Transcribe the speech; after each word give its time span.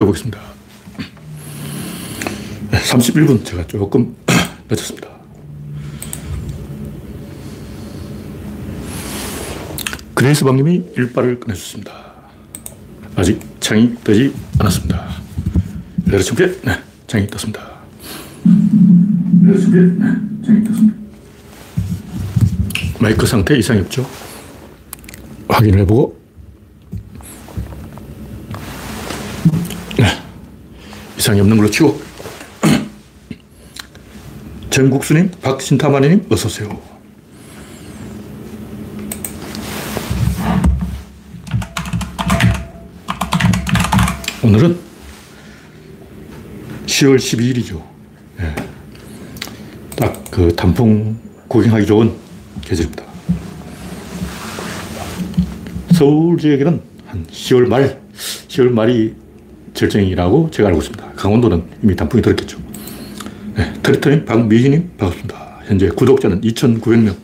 해보겠습니다. 0.00 0.38
31분 2.70 3.44
제가 3.44 3.66
조금 3.66 4.14
늦었습니다. 4.70 5.08
그레이스 10.14 10.44
방님이 10.44 10.84
일발을 10.96 11.40
꺼내주습니다 11.40 11.92
아직 13.16 13.40
창이 13.58 13.96
뜨지 14.04 14.32
않았습니다. 14.60 15.08
레드 16.06 16.22
준비, 16.22 16.44
네, 16.62 16.78
창이 17.08 17.26
떴습니다. 17.26 17.80
레드 19.42 19.60
준비, 19.60 19.78
네, 20.00 20.12
창이 20.46 20.64
떴습니다. 20.64 20.96
마이크 23.00 23.26
상태 23.26 23.58
이상이 23.58 23.80
없죠? 23.80 24.08
확인을 25.48 25.80
해보고 25.80 26.17
이상이 31.28 31.40
없는 31.40 31.58
걸로 31.58 31.70
치고. 31.70 32.00
전국수님, 34.70 35.30
박신타마님, 35.42 36.26
어서오세요. 36.30 36.80
오늘은 44.42 44.78
10월 46.86 47.16
12일이죠. 47.16 47.82
네. 48.38 48.54
딱그 49.96 50.56
단풍 50.56 51.18
구경하기 51.46 51.84
좋은 51.84 52.14
계절입니다. 52.62 53.04
서울 55.92 56.38
지역에는 56.38 56.80
한 57.04 57.26
10월 57.26 57.66
말, 57.66 58.00
10월 58.14 58.70
말이 58.70 59.14
절정이라고 59.74 60.50
제가 60.50 60.68
알고 60.68 60.80
있습니다. 60.80 61.07
강원도는 61.18 61.64
이미 61.82 61.96
단풍이 61.96 62.22
들었겠죠. 62.22 62.58
네, 63.56 63.72
트리터님, 63.82 64.24
박미희님, 64.24 64.92
반갑습니다. 64.96 65.58
현재 65.66 65.88
구독자는 65.88 66.40
2,900명. 66.42 67.16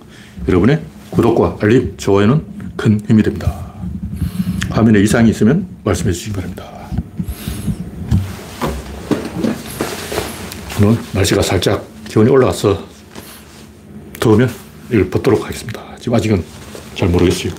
여러분의 0.48 0.82
구독과 1.10 1.58
알림, 1.62 1.96
좋아요는 1.96 2.42
큰 2.76 3.00
힘이 3.06 3.22
됩니다. 3.22 3.72
화면에 4.68 5.00
이상이 5.00 5.30
있으면 5.30 5.68
말씀해 5.84 6.12
주시기 6.12 6.32
바랍니다. 6.34 6.64
오늘 10.82 10.98
날씨가 11.12 11.40
살짝 11.40 11.86
기온이 12.08 12.28
올라가서 12.28 12.84
더우면 14.18 14.50
이걸 14.88 15.08
벗도록 15.08 15.44
하겠습니다. 15.44 15.80
지금 16.00 16.14
아직은 16.16 16.44
잘 16.96 17.08
모르겠어요. 17.10 17.52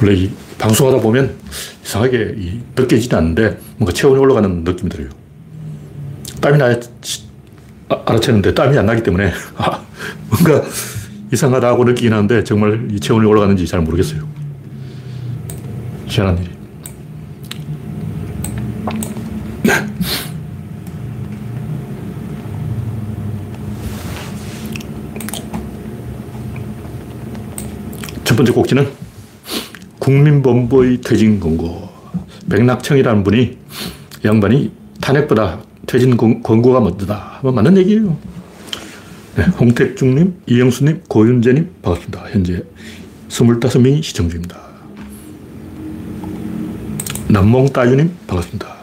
원래 0.00 0.14
이 0.14 0.30
방송하다 0.58 1.02
보면 1.02 1.36
이상하게 1.92 2.34
느껴지지 2.74 3.14
않는데 3.14 3.58
뭔가 3.76 3.92
체온이 3.92 4.18
올라가는 4.18 4.64
느낌이 4.64 4.88
들어요. 4.88 5.10
땀이 6.40 6.56
나야 6.56 6.76
아, 7.90 8.02
알아채는데 8.06 8.54
땀이 8.54 8.78
안 8.78 8.86
나기 8.86 9.02
때문에 9.02 9.30
아, 9.56 9.84
뭔가 10.30 10.66
이상하다고 11.30 11.84
느끼긴 11.84 12.14
하는데 12.14 12.42
정말 12.44 12.88
이 12.90 12.98
체온이 12.98 13.26
올라가는지 13.26 13.66
잘 13.66 13.80
모르겠어요. 13.80 14.26
희한한 16.06 16.38
일이. 16.38 16.50
첫 28.24 28.36
번째 28.36 28.52
꼭지는 28.52 29.11
국민본부의 30.02 31.00
퇴진 31.00 31.38
권고. 31.38 31.88
백낙청이라는 32.50 33.22
분이 33.22 33.56
양반이 34.24 34.72
탄핵보다 35.00 35.60
퇴진 35.86 36.16
권고가 36.16 36.80
먼저다. 36.80 37.38
뭐 37.42 37.52
맞는 37.52 37.76
얘기예요. 37.78 38.16
네, 39.36 39.44
홍택중님, 39.44 40.42
이영수님, 40.46 41.02
고윤재님 41.08 41.70
반갑습니다. 41.82 42.24
현재 42.30 42.64
25명이 43.28 44.02
시청 44.02 44.28
중입니다. 44.28 44.60
남몽따유님 47.28 48.10
반갑습니다. 48.26 48.81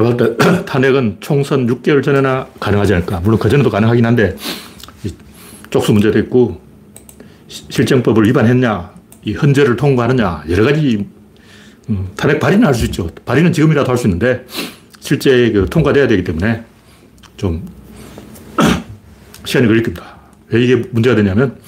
제가 0.00 0.02
볼 0.02 0.16
때 0.16 0.36
탄핵은 0.64 1.18
총선 1.20 1.66
6개월 1.66 2.02
전에나 2.02 2.46
가능하지 2.58 2.94
않을까. 2.94 3.20
물론 3.20 3.38
그전에도 3.38 3.70
가능하긴 3.70 4.04
한데, 4.06 4.36
쪽수 5.68 5.92
문제도 5.92 6.18
있고, 6.20 6.60
실정법을 7.48 8.26
위반했냐, 8.26 8.92
이 9.24 9.34
헌재를 9.34 9.76
통과하느냐, 9.76 10.44
여러 10.48 10.64
가지 10.64 11.06
음, 11.90 12.08
탄핵 12.16 12.40
발의는 12.40 12.66
할 12.66 12.74
수 12.74 12.84
있죠. 12.86 13.08
발의는 13.24 13.52
지금이라도 13.52 13.90
할 13.90 13.98
수 13.98 14.06
있는데, 14.06 14.44
실제 15.00 15.50
그 15.52 15.66
통과돼야 15.68 16.08
되기 16.08 16.24
때문에 16.24 16.64
좀 17.36 17.66
시간이 19.44 19.66
걸릴 19.66 19.82
겁니다. 19.82 20.16
왜 20.48 20.64
이게 20.64 20.76
문제가 20.76 21.14
되냐면, 21.16 21.58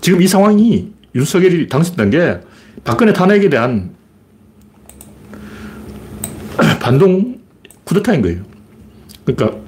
지금 0.00 0.22
이 0.22 0.28
상황이 0.28 0.92
윤석열이 1.14 1.68
당선된 1.68 2.10
게 2.10 2.40
박근혜 2.84 3.12
탄핵에 3.12 3.48
대한 3.48 3.94
반동 6.80 7.43
쿠데타인 7.84 8.22
거예요. 8.22 8.42
그러니까 9.24 9.58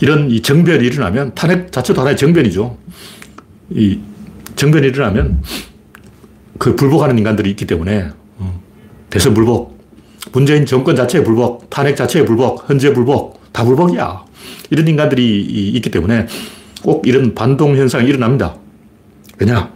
이런 0.00 0.30
이 0.30 0.42
정변이 0.42 0.84
일어나면 0.86 1.34
탄핵 1.34 1.72
자체도 1.72 2.00
하나의 2.00 2.16
정변이죠. 2.16 2.76
이 3.70 4.00
정변이 4.56 4.88
일어나면 4.88 5.42
그 6.58 6.76
불복하는 6.76 7.18
인간들이 7.18 7.50
있기 7.50 7.66
때문에 7.66 8.10
어, 8.38 8.60
대선 9.10 9.34
불복, 9.34 9.78
문재인 10.32 10.66
정권 10.66 10.96
자체의 10.96 11.24
불복, 11.24 11.68
탄핵 11.70 11.96
자체의 11.96 12.26
불복, 12.26 12.68
헌재 12.68 12.92
불복, 12.92 13.40
다 13.52 13.64
불복이야. 13.64 14.24
이런 14.70 14.88
인간들이 14.88 15.40
있기 15.40 15.90
때문에 15.90 16.26
꼭 16.82 17.06
이런 17.06 17.34
반동 17.34 17.76
현상이 17.76 18.08
일어납니다. 18.08 18.56
왜냐? 19.38 19.72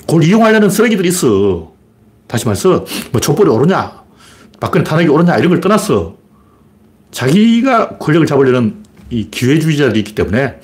그걸 0.00 0.24
이용하려는 0.24 0.70
쓰레기들이 0.70 1.08
있어. 1.08 1.72
다시 2.26 2.44
말해서 2.46 2.84
뭐 3.12 3.20
촛불이 3.20 3.48
오르냐, 3.50 4.02
박근혜 4.66 4.82
탄핵이 4.82 5.08
옳으냐 5.08 5.36
이런 5.36 5.50
걸 5.50 5.60
떠났어. 5.60 6.16
자기가 7.12 7.98
권력을 7.98 8.26
잡으려는 8.26 8.82
이 9.10 9.30
기회주의자들이 9.30 10.00
있기 10.00 10.16
때문에 10.16 10.56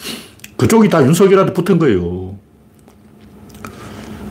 그쪽이 0.56 0.88
다 0.88 1.04
윤석열한테 1.04 1.52
붙은 1.52 1.78
거예요. 1.78 2.36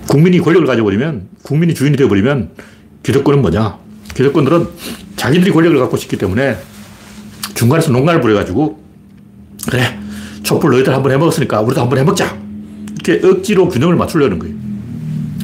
국민이 0.10 0.40
권력을 0.40 0.68
가져버리면, 0.68 1.30
국민이 1.44 1.74
주인이 1.74 1.96
되어버리면 1.96 2.52
기득권은 3.02 3.42
뭐냐? 3.42 3.78
기득권들은 4.14 4.68
자기들이 5.16 5.52
권력을 5.52 5.80
갖고 5.80 5.96
싶기 5.96 6.18
때문에 6.18 6.58
중간에서 7.54 7.94
농간을 7.94 8.20
부려가지고 8.20 8.84
그래, 9.70 9.98
촛불 10.44 10.72
너희들 10.72 10.94
한번 10.94 11.14
해먹었으니까 11.14 11.62
우리도 11.62 11.80
한번 11.80 11.98
해먹자. 11.98 12.38
이렇게 13.06 13.26
억지로 13.26 13.70
균형을 13.70 13.96
맞추려는 13.96 14.38
거예요. 14.38 14.54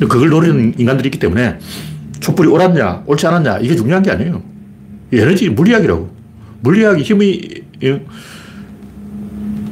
그걸 0.01 0.27
노리는 0.27 0.73
인간들이 0.77 1.07
있기 1.07 1.17
때문에 1.17 1.59
촛불이 2.19 2.50
옳았냐, 2.50 3.03
옳지 3.05 3.28
않았냐, 3.28 3.59
이게 3.59 3.75
중요한 3.75 4.03
게 4.03 4.11
아니에요. 4.11 4.41
에너지 5.13 5.50
물리학이라고. 5.50 6.09
물리학이 6.61 7.03
힘이, 7.03 7.41
예, 7.83 8.03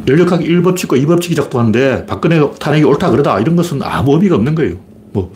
연력학 0.07 0.41
1법칙과 0.41 1.03
2법칙이 1.03 1.35
작동하는데 1.35 2.05
박근혜 2.05 2.39
탄핵이 2.59 2.83
옳다 2.83 3.09
그러다 3.09 3.39
이런 3.39 3.55
것은 3.55 3.81
아무 3.81 4.13
의미가 4.13 4.35
없는 4.35 4.53
거예요. 4.55 4.75
뭐, 5.13 5.33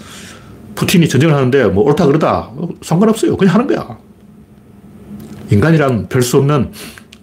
푸틴이 0.75 1.09
전쟁을 1.09 1.33
하는데 1.35 1.65
뭐 1.67 1.83
옳다 1.85 2.05
그러다 2.05 2.51
상관없어요. 2.81 3.35
그냥 3.35 3.55
하는 3.55 3.67
거야. 3.67 3.97
인간이란 5.51 6.07
별 6.07 6.21
수 6.21 6.37
없는 6.37 6.71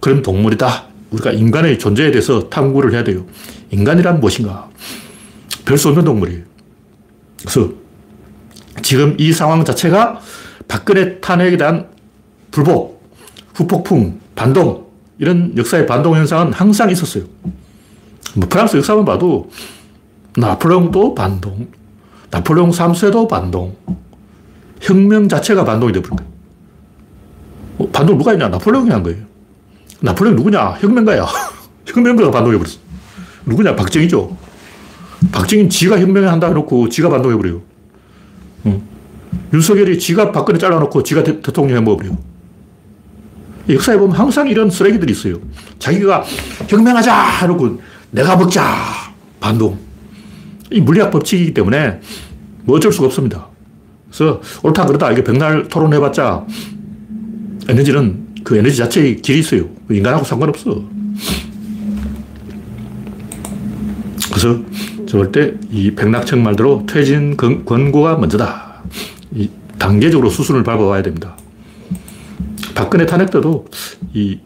그런 0.00 0.22
동물이다. 0.22 0.84
우리가 1.12 1.30
인간의 1.32 1.78
존재에 1.78 2.10
대해서 2.10 2.48
탐구를 2.50 2.92
해야 2.92 3.04
돼요. 3.04 3.24
인간이란 3.70 4.20
무엇인가? 4.20 4.68
별 5.64 5.78
수 5.78 5.88
없는 5.88 6.04
동물이에요. 6.04 6.42
그래서 7.40 7.70
지금 8.86 9.16
이 9.18 9.32
상황 9.32 9.64
자체가 9.64 10.20
박근혜 10.68 11.18
탄핵에 11.18 11.56
대한 11.56 11.88
불복, 12.52 13.02
후폭풍, 13.56 14.20
반동, 14.36 14.86
이런 15.18 15.56
역사의 15.56 15.86
반동 15.86 16.14
현상은 16.14 16.52
항상 16.52 16.88
있었어요. 16.88 17.24
뭐 18.36 18.48
프랑스 18.48 18.76
역사만 18.76 19.04
봐도 19.04 19.50
나폴레옹도 20.36 21.16
반동, 21.16 21.66
나폴레옹 22.30 22.70
3세도 22.70 23.28
반동, 23.28 23.76
혁명 24.80 25.28
자체가 25.28 25.64
반동이 25.64 25.92
되버린 25.92 26.18
거예요. 26.18 26.32
어, 27.78 27.88
반동 27.92 28.18
누가 28.18 28.30
했냐? 28.30 28.46
나폴레옹이 28.50 28.90
한 28.90 29.02
거예요. 29.02 29.18
나폴레옹 29.98 30.36
누구냐? 30.36 30.76
혁명가야. 30.78 31.26
혁명가가 31.86 32.30
반동해버렸어. 32.30 32.78
누구냐? 33.46 33.74
박정희죠. 33.74 34.36
박정희는 35.32 35.70
지가 35.70 35.98
혁명을 35.98 36.30
한다 36.30 36.46
해놓고 36.46 36.88
지가 36.88 37.08
반동해버려요. 37.08 37.75
응. 38.66 38.82
윤석열이 39.52 39.98
지가 39.98 40.32
박근혜 40.32 40.58
잘라놓고 40.58 41.02
지가 41.02 41.22
대, 41.22 41.40
통령 41.40 41.76
해먹어버려. 41.78 42.10
역사에 43.68 43.96
보면 43.96 44.16
항상 44.16 44.48
이런 44.48 44.70
쓰레기들이 44.70 45.12
있어요. 45.12 45.38
자기가 45.78 46.24
혁명하자! 46.68 47.12
하고 47.12 47.80
내가 48.10 48.36
먹자! 48.36 48.62
반동. 49.40 49.78
이 50.70 50.80
물리학 50.80 51.10
법칙이기 51.10 51.54
때문에 51.54 52.00
뭐 52.64 52.76
어쩔 52.76 52.92
수가 52.92 53.06
없습니다. 53.06 53.46
그래서 54.10 54.40
옳다 54.62 54.86
그러다 54.86 55.12
이게 55.12 55.22
백날 55.22 55.68
토론해봤자 55.68 56.46
에너지는 57.68 58.26
그 58.44 58.56
에너지 58.56 58.76
자체의 58.76 59.16
길이 59.22 59.40
있어요. 59.40 59.68
인간하고 59.90 60.24
상관없어. 60.24 60.84
그래서 64.30 64.60
절대 65.06 65.54
이 65.70 65.92
백낙청 65.94 66.42
말대로 66.42 66.84
퇴진 66.86 67.36
권고가 67.36 68.16
먼저다. 68.16 68.82
이 69.34 69.48
단계적으로 69.78 70.30
수순을 70.30 70.62
밟아와야 70.62 71.02
됩니다. 71.02 71.36
박근혜 72.74 73.06
탄핵 73.06 73.30
때도 73.30 73.66
이 74.12 74.38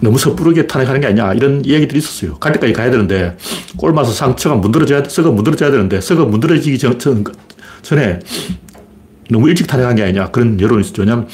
너무 0.00 0.18
섣부르게 0.18 0.66
탄핵하는 0.66 1.00
게 1.00 1.06
아니냐 1.08 1.34
이런 1.34 1.64
이야기들이 1.64 1.98
있었어요. 1.98 2.34
갈 2.34 2.52
때까지 2.52 2.72
가야 2.72 2.90
되는데 2.90 3.36
꼴마서 3.76 4.12
상처가 4.12 4.56
문드러져야 4.56 5.04
썩어 5.04 5.32
문드러져야 5.32 5.70
되는데 5.70 6.00
썩어 6.00 6.26
문드러지기 6.26 6.78
전, 6.78 6.98
전, 6.98 7.24
전에 7.82 8.20
너무 9.30 9.48
일찍 9.48 9.66
탄핵한 9.66 9.96
게 9.96 10.02
아니냐 10.02 10.30
그런 10.30 10.60
여론이 10.60 10.82
있었죠. 10.82 11.02
왜냐하면 11.02 11.28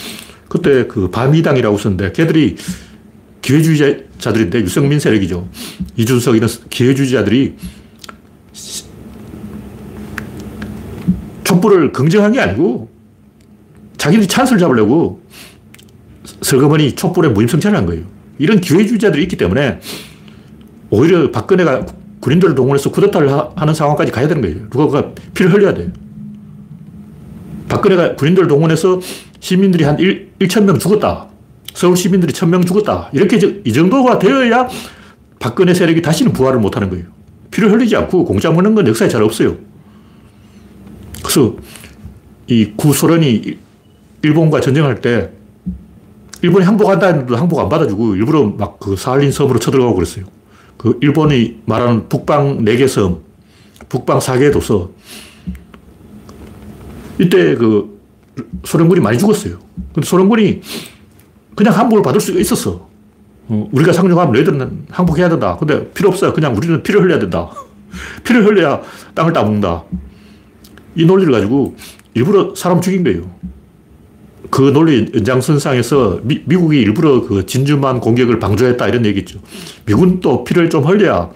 그때 0.48 0.86
그 0.86 1.10
반미당이라고 1.10 1.76
있었는데 1.76 2.12
걔들이 2.12 2.56
기회주의자들인데 3.42 4.60
유승민 4.60 5.00
세력이죠. 5.00 5.48
이준석 5.96 6.36
이런 6.36 6.48
기회주의자들이 6.70 7.56
촛불을 11.62 11.92
긍정한 11.92 12.32
게 12.32 12.40
아니고 12.40 12.90
자기들이 13.96 14.26
찬스를 14.26 14.58
잡으려고 14.58 15.22
서거머니 16.42 16.94
촛불에 16.94 17.28
무임승차를 17.28 17.78
한 17.78 17.86
거예요. 17.86 18.02
이런 18.38 18.60
기회주의자들이 18.60 19.22
있기 19.22 19.36
때문에 19.36 19.80
오히려 20.90 21.30
박근혜가 21.30 21.86
군인들을 22.20 22.54
동원해서 22.54 22.90
쿠데타를 22.90 23.30
하는 23.54 23.74
상황까지 23.74 24.12
가야 24.12 24.28
되는 24.28 24.42
거예요. 24.42 24.68
누가 24.70 25.12
피를 25.34 25.52
흘려야 25.52 25.74
돼요. 25.74 25.88
박근혜가 27.68 28.16
군인들을 28.16 28.48
동원해서 28.48 29.00
시민들이 29.40 29.84
한 29.84 29.98
1, 29.98 30.32
1,000명 30.40 30.78
죽었다. 30.78 31.28
서울 31.74 31.96
시민들이 31.96 32.32
1,000명 32.32 32.66
죽었다. 32.66 33.08
이렇게 33.12 33.38
이 33.64 33.72
정도가 33.72 34.18
되어야 34.18 34.68
박근혜 35.38 35.74
세력이 35.74 36.02
다시는 36.02 36.32
부활을 36.32 36.60
못 36.60 36.76
하는 36.76 36.90
거예요. 36.90 37.06
피를 37.50 37.72
흘리지 37.72 37.96
않고 37.96 38.24
공짜 38.24 38.50
먹는 38.50 38.74
건 38.74 38.86
역사에 38.86 39.08
잘 39.08 39.22
없어요. 39.22 39.56
그래서 41.22 41.54
이 42.46 42.72
구소련이 42.76 43.58
일본과 44.22 44.60
전쟁할 44.60 45.00
때 45.00 45.30
일본이 46.42 46.64
항복한다 46.64 47.06
했는데 47.06 47.34
항복 47.36 47.60
안 47.60 47.68
받아주고 47.68 48.16
일부러 48.16 48.44
막 48.46 48.78
그 48.78 48.96
사할린 48.96 49.30
섬으로 49.30 49.58
쳐들어가고 49.60 49.94
그랬어요. 49.94 50.24
그 50.76 50.98
일본이 51.00 51.60
말하는 51.66 52.08
북방 52.08 52.64
4개 52.64 52.88
섬, 52.88 53.20
북방 53.88 54.18
4개 54.18 54.52
도서. 54.52 54.90
이때 57.20 57.54
그 57.54 58.00
소련군이 58.64 59.00
많이 59.00 59.18
죽었어요. 59.18 59.58
근데 59.94 60.06
소련군이 60.06 60.60
그냥 61.54 61.74
항복을 61.78 62.02
받을 62.02 62.20
수가 62.20 62.40
있었어. 62.40 62.88
어, 63.48 63.68
우리가 63.70 63.92
상륙하면 63.92 64.32
너희들은 64.32 64.86
항복해야 64.90 65.28
된다. 65.28 65.56
근데 65.56 65.88
필요 65.92 66.08
없어요. 66.08 66.32
그냥 66.32 66.56
우리는 66.56 66.82
피를 66.82 67.02
흘려야 67.02 67.20
된다. 67.20 67.50
피를 68.24 68.44
흘려야 68.44 68.80
땅을 69.14 69.32
따먹는다. 69.32 69.84
이 70.94 71.04
논리를 71.04 71.32
가지고 71.32 71.76
일부러 72.14 72.54
사람 72.54 72.80
죽인 72.80 73.04
거예요. 73.04 73.30
그 74.50 74.72
논리 74.72 75.10
연장선상에서 75.14 76.20
미, 76.24 76.42
미국이 76.44 76.80
일부러 76.80 77.22
그 77.26 77.46
진주만 77.46 78.00
공격을 78.00 78.38
방조했다 78.38 78.88
이런 78.88 79.06
얘기죠. 79.06 79.40
또 80.20 80.44
피를 80.44 80.68
좀 80.68 80.84
흘려야 80.84 81.30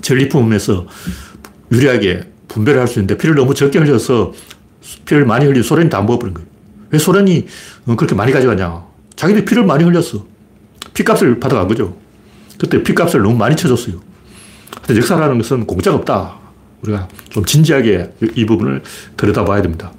전리품에서 0.00 0.86
유리하게 1.70 2.22
분배를 2.48 2.80
할 2.80 2.88
수 2.88 2.98
있는데 2.98 3.16
피를 3.16 3.34
너무 3.34 3.54
적게 3.54 3.78
흘려서 3.78 4.32
피를 5.04 5.24
많이 5.24 5.46
흘린 5.46 5.62
소련이 5.62 5.90
다 5.90 6.00
먹어버린 6.00 6.34
거예요. 6.34 6.48
왜 6.90 6.98
소련이 6.98 7.46
그렇게 7.96 8.14
많이 8.14 8.32
가져가냐. 8.32 8.84
자기들이 9.14 9.44
피를 9.44 9.64
많이 9.64 9.84
흘렸어. 9.84 10.24
피값을 10.94 11.40
받아간 11.40 11.68
거죠. 11.68 11.96
그때 12.58 12.82
피값을 12.82 13.20
너무 13.22 13.36
많이 13.36 13.54
쳐줬어요. 13.56 14.00
근데 14.82 15.00
역사라는 15.00 15.38
것은 15.38 15.66
공짜가 15.66 15.96
없다. 15.96 16.45
우리가 16.82 17.08
좀 17.30 17.44
진지하게 17.44 18.12
이 18.34 18.46
부분을 18.46 18.82
들여다봐야 19.16 19.62
됩니다. 19.62 19.92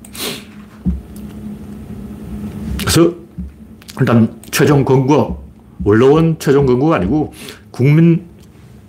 그래서 2.80 3.14
일단 4.00 4.40
최종 4.52 4.86
권고, 4.86 5.44
원로원 5.84 6.38
최종 6.40 6.66
권고가 6.66 6.98
아니고 6.98 7.34
국민 7.72 8.26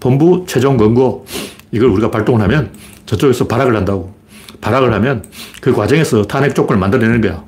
본부 0.01 0.45
최종 0.47 0.77
권고 0.77 1.27
이걸 1.73 1.89
우리가 1.91 2.11
발동을 2.11 2.41
하면 2.43 2.73
저쪽에서 3.07 3.47
발악을 3.47 3.77
한다고. 3.77 4.15
발악을 4.61 4.93
하면 4.95 5.25
그 5.61 5.73
과정에서 5.73 6.23
탄핵 6.25 6.55
조건을 6.55 6.81
만들어내는 6.81 7.21
거야. 7.21 7.45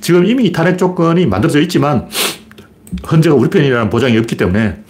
지금 0.00 0.24
이미 0.24 0.52
탄핵 0.52 0.78
조건이 0.78 1.26
만들어져 1.26 1.60
있지만 1.62 2.08
헌재가 3.10 3.34
우리 3.34 3.50
편이라는 3.50 3.90
보장이 3.90 4.16
없기 4.18 4.36
때문에 4.36 4.82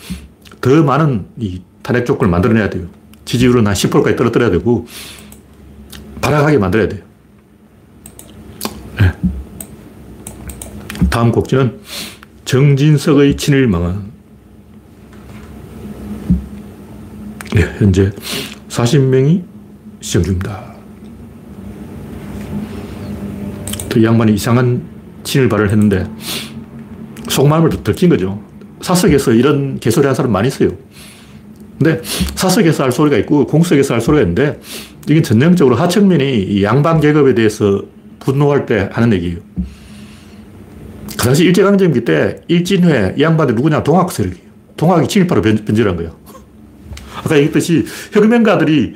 더 0.61 0.83
많은 0.83 1.27
이 1.39 1.63
탄핵 1.83 2.05
조건을 2.05 2.31
만들어내야 2.31 2.71
돼요. 2.71 2.87
지지율은 3.27 3.67
한 3.67 3.75
10%까지 3.75 4.17
떨어뜨려야 4.17 4.51
되고 4.51 4.87
발악하게 6.23 6.59
만들어야 6.59 6.89
돼요. 6.89 7.03
네. 8.99 9.13
다음 11.11 11.31
곡지는 11.31 11.79
정진석의 12.47 13.37
친일망언. 13.37 14.13
네, 17.55 17.63
현재 17.79 18.11
40명이 18.69 19.45
시청 20.01 20.23
중입니다. 20.23 20.75
이 23.97 24.05
양반이 24.05 24.35
이상한 24.35 24.83
친일 25.25 25.49
발을 25.49 25.71
했는데 25.71 26.07
속마음을 27.29 27.71
들킨 27.83 28.11
거죠. 28.11 28.43
사석에서 28.83 29.33
이런 29.33 29.81
개소리 29.81 30.07
한 30.07 30.15
사람 30.15 30.33
많이 30.33 30.49
있어요. 30.49 30.71
근데 31.79 32.01
사석에서 32.35 32.85
할 32.85 32.93
소리가 32.93 33.17
있고 33.19 33.47
공석에서 33.47 33.95
할 33.95 34.01
소리가 34.01 34.23
있는데 34.23 34.61
이게 35.09 35.23
전형적으로 35.23 35.77
하청민이 35.77 36.63
양반 36.63 37.01
계급에 37.01 37.35
대해서 37.35 37.83
분노할 38.19 38.67
때 38.67 38.89
하는 38.93 39.13
얘기예요. 39.13 39.39
그 41.11 41.17
당시 41.17 41.45
일제강점기 41.45 42.05
때 42.05 42.41
일진회 42.49 43.15
이 43.19 43.23
양반들 43.23 43.55
누구냐 43.55 43.83
동학 43.83 44.11
세력이에요. 44.11 44.47
동학이 44.77 45.09
친일파로 45.09 45.43
변, 45.43 45.65
질한 45.75 45.97
거예요. 45.97 46.13
아까 47.17 47.37
얘기했듯이 47.37 47.85
혁명가들이 48.13 48.95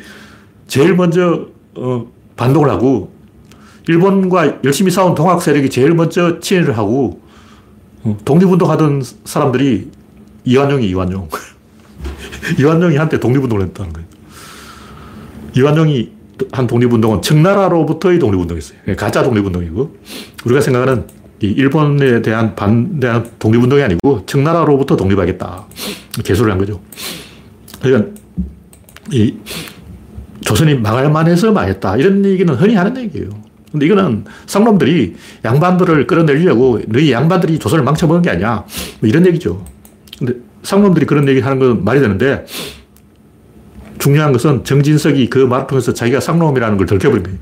제일 0.66 0.94
먼저 0.94 1.46
어, 1.74 2.06
반동을 2.36 2.68
하고 2.70 3.12
일본과 3.88 4.60
열심히 4.64 4.90
싸운 4.90 5.14
동학 5.14 5.42
세력이 5.42 5.70
제일 5.70 5.94
먼저 5.94 6.38
친일을 6.40 6.76
하고 6.76 7.20
어, 8.02 8.16
독립운동하던 8.24 9.02
사람들이 9.24 9.90
이완용이 10.44 10.88
이완용. 10.88 11.28
이완용이 12.58 12.96
한때 12.96 13.18
독립운동을 13.20 13.66
했다는 13.66 13.92
거예요. 13.92 14.08
이완용이 15.56 16.12
한 16.52 16.66
독립운동은 16.66 17.22
청나라로부터의 17.22 18.18
독립운동이었어요. 18.18 18.78
가짜 18.96 19.22
독립운동이고 19.22 19.96
우리가 20.44 20.60
생각하는 20.60 21.06
일본에 21.40 22.22
대한 22.22 22.54
반대한 22.54 23.30
독립운동이 23.38 23.82
아니고 23.82 24.24
청나라로부터 24.26 24.96
독립하겠다. 24.96 25.66
개소를 26.24 26.52
한 26.52 26.58
거죠. 26.58 26.80
그러니까 27.82 28.10
이 29.12 29.34
조선이 30.42 30.74
망할 30.74 31.10
만 31.10 31.26
해서 31.26 31.52
망했다. 31.52 31.96
이런 31.96 32.24
얘기는 32.24 32.52
흔히 32.54 32.74
하는 32.74 32.96
얘기예요. 32.96 33.28
근데 33.70 33.86
이거는 33.86 34.24
상놈들이 34.46 35.14
양반들을 35.44 36.06
끌어내려고 36.06 36.80
너희 36.88 37.12
양반들이 37.12 37.58
조선을 37.58 37.84
망쳐먹은 37.84 38.22
게 38.22 38.30
아니야. 38.30 38.64
뭐 39.00 39.08
이런 39.08 39.24
얘기죠. 39.26 39.64
근데 40.18 40.34
상놈들이 40.62 41.06
그런 41.06 41.28
얘기 41.28 41.40
하는 41.40 41.58
건 41.58 41.84
말이 41.84 42.00
되는데 42.00 42.44
중요한 43.98 44.32
것은 44.32 44.64
정진석이 44.64 45.28
그 45.30 45.38
말을 45.38 45.66
통해서 45.66 45.92
자기가 45.92 46.20
상놈이라는 46.20 46.76
걸 46.78 46.86
들켜버린 46.86 47.22
거예요. 47.22 47.38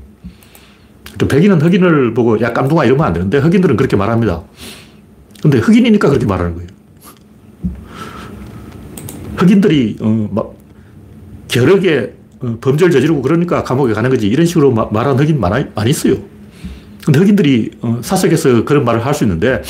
백인은 1.27 1.61
흑인을 1.61 2.13
보고 2.13 2.39
야 2.41 2.53
깜둥아 2.53 2.85
이러면 2.85 3.05
안 3.05 3.13
되는데 3.13 3.39
흑인들은 3.39 3.75
그렇게 3.75 3.95
말합니다. 3.95 4.43
근데 5.41 5.57
흑인이니까 5.57 6.09
그렇게 6.09 6.25
말하는 6.25 6.55
거예요. 6.55 6.67
흑인들이 9.37 9.97
어, 10.01 10.29
막 10.31 10.53
겨르게 11.47 12.13
어, 12.41 12.57
범죄를 12.61 12.91
저지르고 12.91 13.21
그러니까 13.21 13.63
감옥에 13.63 13.93
가는 13.93 14.09
거지. 14.09 14.27
이런 14.27 14.45
식으로 14.45 14.71
마, 14.71 14.85
말하는 14.91 15.21
흑인 15.21 15.39
많아, 15.39 15.65
많이 15.75 15.89
있어요. 15.89 16.15
근데 17.05 17.19
흑인들이 17.19 17.71
어, 17.81 17.99
사석에서 18.01 18.65
그런 18.65 18.85
말을 18.85 19.05
할 19.05 19.13
수 19.13 19.23
있는데 19.23 19.61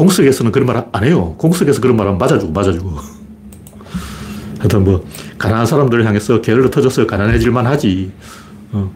공석에서는 0.00 0.50
그런 0.50 0.66
말 0.66 0.86
안 0.92 1.04
해요. 1.04 1.34
공석에서 1.36 1.80
그런 1.80 1.94
말 1.96 2.06
하면 2.06 2.18
맞아주고 2.18 2.52
맞아주고. 2.52 2.96
하여튼 4.58 4.84
뭐 4.84 5.04
가난한 5.36 5.66
사람들을 5.66 6.06
향해서 6.06 6.40
게을러 6.40 6.70
터져서 6.70 7.06
가난해질만 7.06 7.66
하지. 7.66 8.10
어. 8.72 8.90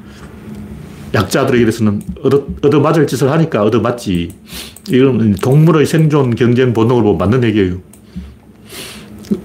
약자들에게 1.13 1.65
대해서는 1.65 2.03
얻어, 2.23 2.47
얻어 2.63 2.81
맞을 2.81 3.07
짓을 3.07 3.31
하니까 3.31 3.63
얻어 3.63 3.81
맞지. 3.81 4.33
이건 4.89 5.35
동물의 5.35 5.87
생존 5.87 6.35
경쟁 6.35 6.73
본능을 6.73 7.03
보면 7.03 7.19
맞는 7.19 7.45
얘기예요. 7.45 7.77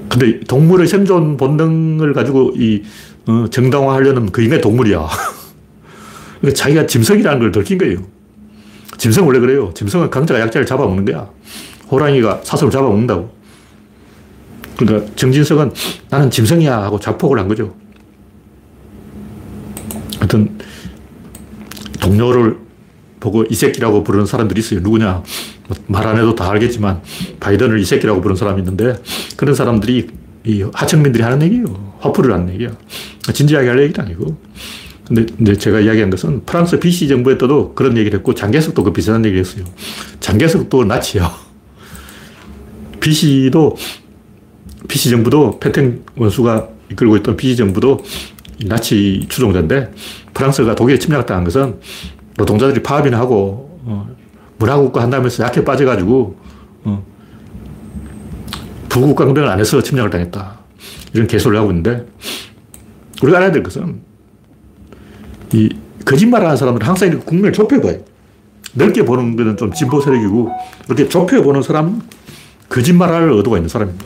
근데 0.09 0.39
동물의 0.41 0.87
생존 0.87 1.35
본능을 1.37 2.13
가지고 2.13 2.53
이 2.55 2.83
어, 3.27 3.45
정당화하려는 3.51 4.31
그 4.31 4.41
인간의 4.41 4.61
동물이야. 4.61 5.07
그러니까 6.39 6.57
자기가 6.57 6.85
짐승이라는 6.87 7.39
걸 7.39 7.51
들킨 7.51 7.77
거예요. 7.77 7.99
짐승 8.99 9.25
원래 9.25 9.39
그래요. 9.39 9.71
짐승은 9.73 10.09
강자가 10.09 10.39
약자를 10.41 10.67
잡아먹는 10.67 11.05
거야. 11.05 11.27
호랑이가 11.89 12.41
사슴을 12.43 12.71
잡아먹는다고. 12.71 13.33
그러니까 14.77 15.11
정진석은 15.15 15.71
나는 16.09 16.29
짐승이야 16.29 16.83
하고 16.83 16.99
자폭을 16.99 17.39
한 17.39 17.47
거죠. 17.47 17.73
하여튼 20.17 20.57
동료를 22.01 22.57
보고 23.19 23.43
이 23.49 23.55
새끼라고 23.55 24.03
부르는 24.03 24.25
사람들이 24.25 24.59
있어요. 24.59 24.81
누구냐? 24.81 25.23
뭐 25.67 25.77
말안 25.87 26.17
해도 26.17 26.35
다 26.35 26.49
알겠지만 26.51 27.01
바이든을 27.39 27.79
이 27.79 27.85
새끼라고 27.85 28.21
부르는 28.21 28.35
사람이 28.37 28.59
있는데 28.59 29.01
그런 29.37 29.55
사람들이 29.55 30.07
이 30.45 30.65
하청민들이 30.73 31.23
하는 31.23 31.41
얘기예요. 31.43 31.95
화풀이를 31.99 32.35
하는 32.35 32.53
얘기야. 32.53 32.71
진지하게 33.33 33.69
할 33.69 33.81
얘기는 33.81 34.05
아니고. 34.05 34.37
근데 35.09 35.25
이제 35.41 35.57
제가 35.57 35.79
이야기한 35.79 36.11
것은 36.11 36.45
프랑스 36.45 36.79
BC 36.79 37.07
정부에 37.07 37.37
때도 37.37 37.73
그런 37.73 37.97
얘기를 37.97 38.19
했고 38.19 38.35
장개석도 38.35 38.83
그 38.83 38.93
비슷한 38.93 39.25
얘기를 39.25 39.43
했어요. 39.43 39.65
장개석도 40.19 40.85
나치야. 40.85 41.29
BC도 43.01 43.75
BC 44.87 45.09
정부도 45.09 45.59
패탱 45.59 46.03
원수가 46.15 46.69
이끌고 46.91 47.17
있던 47.17 47.35
BC 47.37 47.57
정부도 47.57 48.03
나치 48.65 49.25
추종자인데 49.29 49.91
프랑스가 50.33 50.75
독일에 50.75 50.99
침략당한 50.99 51.43
것은 51.43 51.79
노동자들이 52.37 52.83
파업이나 52.83 53.17
하고 53.17 53.79
어, 53.85 54.15
문화국가 54.59 55.01
한다면서 55.01 55.43
약해 55.43 55.63
빠져가지고 55.63 56.37
어, 56.83 57.05
부국가 58.89 59.25
공백을 59.25 59.49
안 59.49 59.59
해서 59.59 59.81
침략을 59.81 60.11
당했다. 60.11 60.59
이런 61.13 61.25
개소를 61.25 61.57
하고 61.57 61.71
있는데 61.71 62.05
우리가 63.23 63.39
알아야 63.39 63.51
될 63.51 63.63
것은 63.63 64.08
이 65.53 65.69
거짓말하는 66.05 66.55
사람들은 66.55 66.87
항상 66.87 67.09
이렇게 67.09 67.23
국면을 67.25 67.51
좁혀봐요. 67.53 67.99
넓게 68.73 69.03
보는 69.03 69.35
것은 69.35 69.57
좀 69.57 69.73
진보 69.73 69.99
세력이고 69.99 70.49
이렇게 70.87 71.09
좁혀보는 71.09 71.61
사람은 71.61 72.01
거짓말할 72.69 73.31
의도가 73.31 73.57
있는 73.57 73.67
사람입니다. 73.67 74.05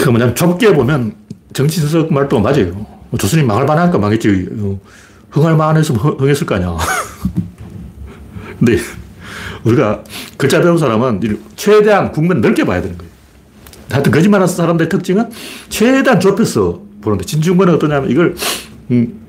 그 0.00 0.08
뭐냐면 0.08 0.34
좁게 0.34 0.72
보면 0.72 1.14
정치적 1.60 2.10
말도 2.10 2.40
맞아요. 2.40 2.72
뭐 3.10 3.18
조선이 3.18 3.42
망할 3.42 3.66
만하니까 3.66 3.98
망했지. 3.98 4.48
어, 4.60 4.80
흥할 5.30 5.56
만했으면 5.56 6.00
흥했을 6.00 6.46
거 6.46 6.54
아니야. 6.54 6.76
근데 8.58 8.78
우리가 9.64 10.02
글자 10.38 10.60
배운 10.60 10.78
사람은 10.78 11.20
최대한 11.56 12.12
국면 12.12 12.40
넓게 12.40 12.64
봐야 12.64 12.80
되는 12.80 12.96
거예요. 12.96 13.10
하여튼 13.90 14.10
거짓말 14.10 14.40
하는 14.40 14.52
사람들의 14.52 14.88
특징은 14.88 15.28
최대한 15.68 16.18
좁혀서 16.18 16.82
보는데 17.02 17.24
진중권은 17.26 17.74
어떠냐면 17.74 18.10
이걸 18.10 18.34
음, 18.90 19.20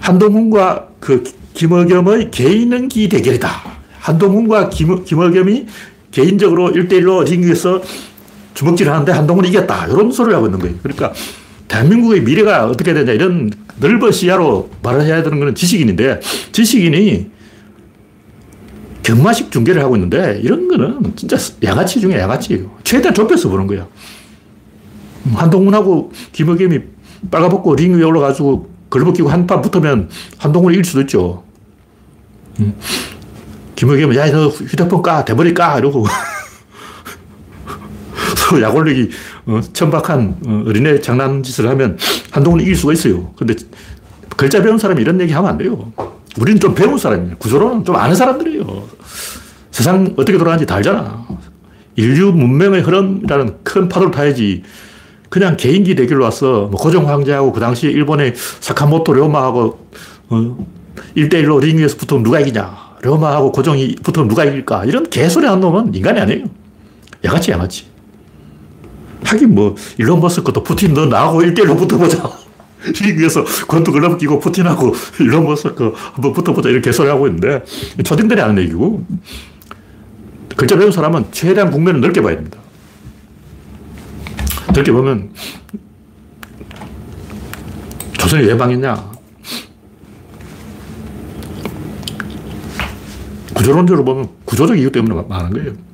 한동훈과 0.00 0.88
그 1.00 1.24
김어겸의 1.54 2.30
개인기 2.30 3.08
대결이다. 3.08 3.50
한동훈과 3.98 4.68
김, 4.70 5.04
김어겸이 5.04 5.66
개인적으로 6.12 6.72
1대1로 6.72 7.28
링 7.28 7.42
위에서 7.42 7.82
주먹질 8.58 8.90
하는데 8.90 9.12
한동훈이 9.12 9.50
이겼다. 9.50 9.86
이런 9.86 10.10
소리를 10.10 10.34
하고 10.34 10.46
있는 10.46 10.58
거예요. 10.58 10.74
그러니까 10.82 11.12
대한민국의 11.68 12.22
미래가 12.22 12.66
어떻게 12.66 12.92
되냐 12.92 13.12
이런 13.12 13.52
넓은 13.78 14.10
시야로 14.10 14.68
말을 14.82 15.02
해야 15.02 15.22
되는 15.22 15.38
건 15.38 15.54
지식인인데 15.54 16.18
지식인이 16.50 17.30
경마식 19.04 19.52
중계를 19.52 19.80
하고 19.80 19.94
있는데 19.94 20.40
이런 20.42 20.66
거는 20.66 21.12
진짜 21.14 21.36
양아치 21.62 22.00
중에 22.00 22.18
양아치예요. 22.18 22.68
최대한 22.82 23.14
좁혀서 23.14 23.48
보는 23.48 23.68
거야. 23.68 23.86
한동훈하고 25.34 26.10
김의겸이 26.32 26.80
빨가벗고 27.30 27.76
링 27.76 27.96
위에 27.96 28.02
올라가지고 28.02 28.68
걸벗기고 28.90 29.28
한판 29.28 29.62
붙으면 29.62 30.08
한동훈이 30.38 30.74
이길 30.74 30.84
수도 30.84 31.02
있죠. 31.02 31.44
음. 32.58 32.74
김의겸은 33.76 34.16
야, 34.16 34.28
너 34.32 34.48
휴대폰 34.48 35.00
까, 35.00 35.24
대머리 35.24 35.54
까, 35.54 35.78
이러고. 35.78 36.06
서로 38.38 38.62
약 38.62 38.74
올리기 38.74 39.10
어, 39.46 39.60
천박한 39.72 40.36
어, 40.46 40.64
어린애 40.66 41.00
장난짓을 41.00 41.68
하면 41.70 41.98
한동훈이 42.30 42.62
이길 42.62 42.76
수가 42.76 42.92
있어요. 42.92 43.32
근데 43.36 43.54
글자 44.36 44.62
배운 44.62 44.78
사람이 44.78 45.02
이런 45.02 45.20
얘기 45.20 45.32
하면 45.32 45.50
안 45.50 45.58
돼요. 45.58 45.92
우리는 46.38 46.60
좀 46.60 46.74
배운 46.74 46.96
사람이에요. 46.96 47.36
구조로는 47.38 47.84
좀 47.84 47.96
아는 47.96 48.14
사람들이에요. 48.14 48.88
세상 49.70 50.14
어떻게 50.16 50.38
돌아가는지 50.38 50.66
다 50.66 50.76
알잖아. 50.76 51.26
인류 51.96 52.32
문명의 52.32 52.82
흐름이라는 52.82 53.58
큰 53.64 53.88
파도를 53.88 54.12
타야지 54.12 54.62
그냥 55.28 55.56
개인기 55.56 55.94
대결로 55.94 56.24
와서 56.24 56.68
뭐 56.70 56.80
고종 56.80 57.08
황제하고 57.08 57.52
그 57.52 57.60
당시 57.60 57.86
일본의 57.86 58.34
사카모토 58.60 59.12
료마하고 59.12 59.88
어, 60.30 60.66
1대1로 61.16 61.60
링 61.60 61.78
위에서 61.78 61.96
붙으면 61.96 62.22
누가 62.22 62.40
이기냐. 62.40 62.88
료마하고 63.02 63.52
고종이 63.52 63.96
붙으면 64.02 64.28
누가 64.28 64.44
이길까. 64.44 64.84
이런 64.84 65.08
개소리 65.10 65.46
하는 65.46 65.60
놈은 65.60 65.94
인간이 65.94 66.20
아니에요. 66.20 66.44
양아치, 67.24 67.50
양아치. 67.50 67.86
하긴 69.28 69.54
뭐, 69.54 69.76
일론 69.98 70.20
머스크도 70.20 70.62
푸틴 70.62 70.94
너 70.94 71.04
나하고 71.04 71.42
1대1로 71.42 71.76
붙어보자. 71.76 72.30
링 73.02 73.18
위에서 73.18 73.44
권투 73.66 73.92
글러브 73.92 74.16
끼고 74.16 74.38
푸틴하고 74.38 74.94
일론 75.20 75.44
머스크 75.44 75.92
한번 75.94 76.32
붙어보자. 76.32 76.70
이런 76.70 76.80
개소리 76.80 77.08
하고 77.08 77.26
있는데, 77.26 77.62
초딩들이 78.02 78.40
하는 78.40 78.62
얘기고, 78.62 79.04
글자 80.56 80.76
배운 80.78 80.90
사람은 80.90 81.26
최대한 81.30 81.70
국면을 81.70 82.00
넓게 82.00 82.22
봐야 82.22 82.36
됩니다. 82.36 82.58
넓게 84.72 84.90
보면, 84.92 85.30
조선이 88.18 88.46
왜 88.46 88.54
망했냐? 88.54 89.18
구조론적으로 93.54 94.04
보면 94.04 94.28
구조적 94.46 94.78
이유 94.78 94.90
때문에 94.90 95.22
망한 95.28 95.52
거예요. 95.52 95.87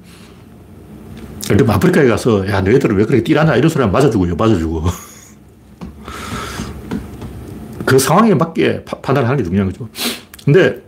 그럼 1.49 1.71
아프리카에 1.71 2.07
가서, 2.09 2.49
야, 2.49 2.61
너희들은 2.63 2.97
왜 2.97 3.05
그렇게 3.05 3.23
띠라냐? 3.23 3.57
이런 3.57 3.69
소리 3.69 3.83
하면 3.83 3.93
맞아주고요, 3.93 4.35
맞아주고. 4.37 4.85
그 7.85 7.99
상황에 7.99 8.35
맞게 8.35 8.85
판단을 8.85 9.25
하는 9.29 9.37
게 9.39 9.45
중요한 9.45 9.71
거죠. 9.71 9.89
근데 10.45 10.83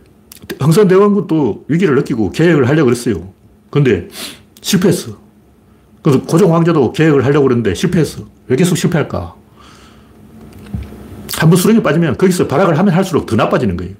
흥선대원군도 0.59 1.65
위기를 1.67 1.95
느끼고 1.95 2.31
계획을 2.31 2.67
하려고 2.67 2.85
그랬어요. 2.85 3.31
근데 3.69 4.07
실패했어. 4.61 5.11
그래서 6.01 6.21
고종 6.23 6.55
황제도 6.55 6.91
계획을 6.91 7.23
하려고 7.25 7.43
그랬는데 7.43 7.73
실패했어. 7.75 8.23
왜 8.47 8.55
계속 8.55 8.75
실패할까? 8.77 9.35
한 11.37 11.49
번 11.51 11.55
수렁에 11.57 11.83
빠지면 11.83 12.17
거기서 12.17 12.47
발악을 12.47 12.79
하면 12.79 12.93
할수록 12.95 13.27
더 13.27 13.35
나빠지는 13.35 13.77
거예요. 13.77 13.93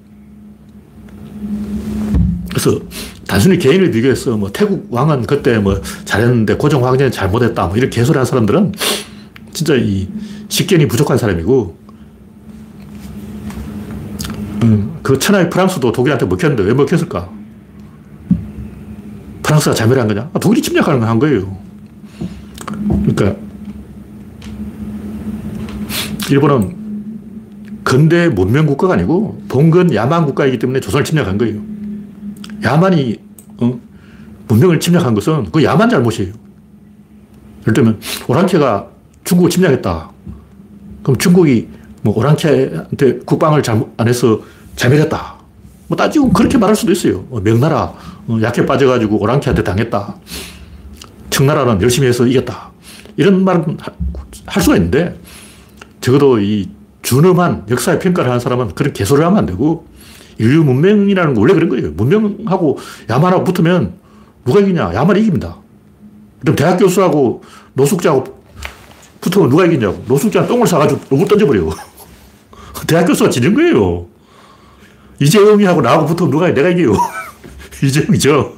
그래서 2.58 2.80
단순히 3.28 3.56
개인을 3.56 3.92
비교해서 3.92 4.36
뭐 4.36 4.50
태국 4.52 4.88
왕은 4.90 5.26
그때 5.26 5.58
뭐 5.58 5.80
잘했는데 6.04 6.56
고종 6.56 6.84
황제는 6.84 7.12
잘못했다 7.12 7.68
뭐 7.68 7.76
이렇게 7.76 8.00
개소리 8.00 8.16
한 8.16 8.26
사람들은 8.26 8.72
진짜 9.52 9.76
이 9.76 10.08
식견이 10.48 10.88
부족한 10.88 11.16
사람이고 11.16 11.78
음, 14.64 14.98
그 15.04 15.20
천하의 15.20 15.50
프랑스도 15.50 15.92
독일한테 15.92 16.26
먹혔는데 16.26 16.64
왜 16.64 16.74
먹혔을까? 16.74 17.30
프랑스가 19.44 19.74
자멸한 19.76 20.08
거냐? 20.08 20.30
아, 20.32 20.38
독일이 20.40 20.60
침략하는 20.60 20.98
거한 20.98 21.20
거예요. 21.20 21.56
그러니까 23.06 23.36
일본은 26.28 26.76
근대 27.84 28.28
문명 28.28 28.66
국가가 28.66 28.94
아니고 28.94 29.42
봉건 29.48 29.94
야만 29.94 30.26
국가이기 30.26 30.58
때문에 30.58 30.80
조선을 30.80 31.04
침략한 31.04 31.38
거예요. 31.38 31.67
야만이 32.62 33.16
어? 33.58 33.80
문명을 34.48 34.80
침략한 34.80 35.14
것은 35.14 35.50
그 35.50 35.62
야만 35.62 35.88
잘못이에요. 35.88 36.32
예를 37.62 37.74
들면 37.74 38.00
오랑캐가 38.26 38.88
중국을 39.24 39.50
침략했다. 39.50 40.10
그럼 41.02 41.18
중국이 41.18 41.68
뭐 42.02 42.16
오랑캐한테 42.16 43.20
국방을 43.26 43.62
잘못 43.62 43.92
안 43.96 44.08
해서 44.08 44.40
자멸했다. 44.76 45.36
뭐 45.88 45.96
따지고 45.96 46.30
그렇게 46.30 46.58
말할 46.58 46.76
수도 46.76 46.92
있어요. 46.92 47.24
뭐 47.28 47.40
명나라 47.40 47.94
어, 48.26 48.38
약해 48.42 48.64
빠져가지고 48.64 49.20
오랑캐한테 49.20 49.62
당했다. 49.62 50.14
청나라는 51.30 51.82
열심히 51.82 52.08
해서 52.08 52.26
이겼다. 52.26 52.70
이런 53.16 53.44
말은 53.44 53.78
할 54.46 54.62
수가 54.62 54.76
있는데 54.76 55.18
적어도 56.00 56.40
이 56.40 56.68
준엄한 57.02 57.66
역사의 57.70 57.98
평가를 57.98 58.30
하는 58.30 58.40
사람은 58.40 58.74
그런 58.74 58.92
개소리를 58.92 59.26
하면 59.26 59.38
안 59.38 59.46
되고 59.46 59.86
인류 60.38 60.62
문명이라는 60.64 61.34
거 61.34 61.40
원래 61.40 61.54
그런 61.54 61.68
거예요. 61.68 61.90
문명하고 61.92 62.78
야만하고 63.10 63.44
붙으면 63.44 63.94
누가 64.44 64.60
이기냐? 64.60 64.94
야만이 64.94 65.20
이깁니다. 65.20 65.56
그럼 66.40 66.56
대학 66.56 66.76
교수하고 66.76 67.42
노숙자하고 67.74 68.38
붙으면 69.20 69.50
누가 69.50 69.66
이기냐고. 69.66 70.02
노숙자는 70.06 70.48
똥을 70.48 70.66
싸가지고 70.66 71.00
얼굴 71.10 71.28
던져버려. 71.28 71.68
대학 72.86 73.04
교수가 73.04 73.30
지는 73.30 73.54
거예요. 73.54 74.06
이재용이하고 75.20 75.82
나하고 75.82 76.06
붙으면 76.06 76.30
누가 76.30 76.52
내가 76.52 76.68
이겨요. 76.68 76.94
이재용이죠. 77.82 78.56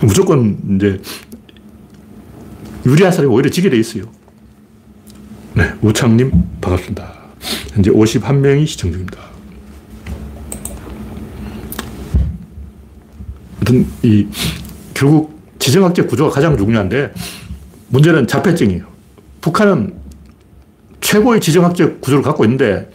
무조건 0.00 0.58
이제 0.76 1.00
유리한 2.84 3.12
사람이 3.12 3.32
오히려 3.32 3.50
지게 3.50 3.70
돼 3.70 3.76
있어요. 3.76 4.04
네, 5.54 5.72
우창님 5.82 6.32
반갑습니다. 6.60 7.21
현재 7.72 7.90
51명이 7.90 8.66
시청 8.66 8.92
중입니다. 8.92 9.18
하여튼 13.58 13.86
이 14.02 14.26
결국 14.94 15.40
지정학적 15.58 16.08
구조가 16.08 16.30
가장 16.30 16.56
중요한데 16.56 17.12
문제는 17.88 18.26
자폐증이에요. 18.26 18.84
북한은 19.40 19.94
최고의 21.00 21.40
지정학적 21.40 22.00
구조를 22.00 22.22
갖고 22.22 22.44
있는데 22.44 22.90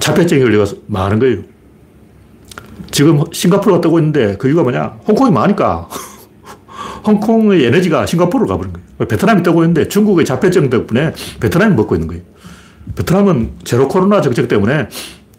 자폐증에 0.00 0.40
걸려서 0.40 0.76
망하는 0.86 1.18
거예요. 1.18 1.42
지금 2.90 3.24
싱가포르가 3.32 3.80
뜨고 3.80 3.98
있는데 3.98 4.36
그 4.36 4.48
이유가 4.48 4.62
뭐냐? 4.62 4.98
홍콩이 5.06 5.30
망하니까. 5.30 5.88
홍콩의 7.06 7.64
에너지가 7.64 8.06
싱가포르로 8.06 8.48
가버린 8.48 8.72
거예요. 8.72 9.08
베트남이 9.08 9.42
뜨고 9.42 9.62
있는데 9.62 9.88
중국의 9.88 10.24
자폐증 10.24 10.70
덕분에 10.70 11.12
베트남이 11.40 11.74
먹고 11.74 11.94
있는 11.94 12.08
거예요. 12.08 12.22
베트남은 12.96 13.52
제로 13.64 13.88
코로나 13.88 14.20
정책 14.20 14.48
때문에, 14.48 14.88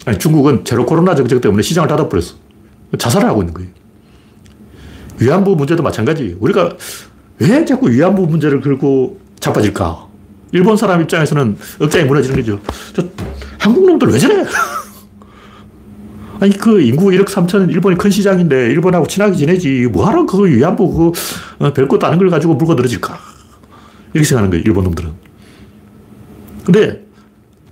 아니, 0.06 0.18
중국은 0.18 0.66
제로 0.66 0.86
코로나 0.86 1.16
정책 1.16 1.42
때문에 1.42 1.62
시장을 1.64 1.88
닫아버렸어. 1.88 2.36
자살을 2.98 3.28
하고 3.28 3.42
있는 3.42 3.54
거예요. 3.54 3.70
위안부 5.20 5.56
문제도 5.56 5.82
마찬가지. 5.82 6.36
우리가 6.40 6.76
왜 7.40 7.66
자꾸 7.66 7.90
위안부 7.90 8.28
문제를 8.28 8.62
걸고 8.62 9.20
자빠질까? 9.40 10.06
일본 10.52 10.78
사람 10.78 11.02
입장에서는 11.02 11.58
억장이 11.82 12.06
무너지는 12.06 12.38
거죠. 12.38 12.60
저 12.94 13.04
한국 13.60 13.86
놈들 13.86 14.10
왜 14.10 14.20
저래? 14.20 14.46
아니, 16.40 16.58
그 16.58 16.82
인구 16.82 17.08
1억 17.08 17.26
3천, 17.26 17.70
일본이 17.72 17.98
큰 17.98 18.10
시장인데 18.10 18.68
일본하고 18.68 19.08
친하게 19.08 19.36
지내지. 19.36 19.88
뭐하러 19.92 20.26
그 20.26 20.46
위안부 20.46 20.94
그 20.94 21.66
어, 21.66 21.74
별것도 21.74 22.06
아닌 22.06 22.20
걸 22.20 22.30
가지고 22.30 22.56
물고 22.56 22.74
늘어질까? 22.74 23.18
이렇게 24.14 24.28
생각하는 24.28 24.50
거예요, 24.50 24.64
일본 24.66 24.86
놈들은. 24.86 25.12
근데 26.66 27.06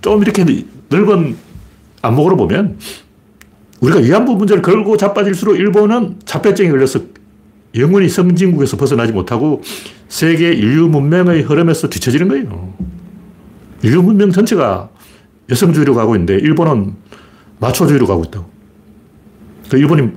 좀 0.00 0.22
이렇게 0.22 0.44
넓은 0.88 1.36
안목으로 2.02 2.36
보면 2.36 2.78
우리가 3.80 4.00
위안부 4.00 4.36
문제를 4.36 4.62
걸고 4.62 4.96
자빠질수록 4.96 5.56
일본은 5.56 6.16
자폐증에 6.24 6.70
걸려서 6.70 7.00
영원히 7.74 8.08
성진국에서 8.08 8.76
벗어나지 8.76 9.12
못하고 9.12 9.62
세계 10.08 10.52
인류 10.52 10.88
문명의 10.88 11.42
흐름에서 11.42 11.88
뒤처지는 11.88 12.28
거예요. 12.28 12.74
인류 13.82 14.02
문명 14.02 14.30
전체가 14.30 14.90
여성주의로 15.50 15.94
가고 15.94 16.14
있는데 16.14 16.34
일본은 16.34 16.94
마초주의로 17.58 18.06
가고 18.06 18.24
있다고. 18.24 18.53
그 19.68 19.76
일본이 19.78 20.10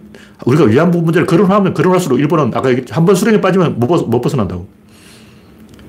우리가 0.46 0.66
위안부 0.66 1.02
문제를 1.02 1.26
거론하면 1.28 1.74
거론할수록 1.74 2.20
일본은 2.20 2.52
아까 2.54 2.70
한 2.92 3.06
번 3.06 3.16
수령에 3.16 3.42
빠지면 3.42 3.80
못, 3.80 3.88
벗, 3.88 4.08
못 4.10 4.22
벗어난다고. 4.22 4.68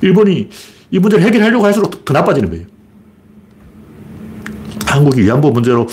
일본이 0.01 0.49
이 0.91 0.99
문제를 0.99 1.25
해결하려고 1.25 1.65
할수록 1.65 2.05
더 2.05 2.15
나빠지는 2.15 2.51
거예요. 2.51 2.67
한국이 4.87 5.23
위안부 5.23 5.51
문제로 5.51 5.87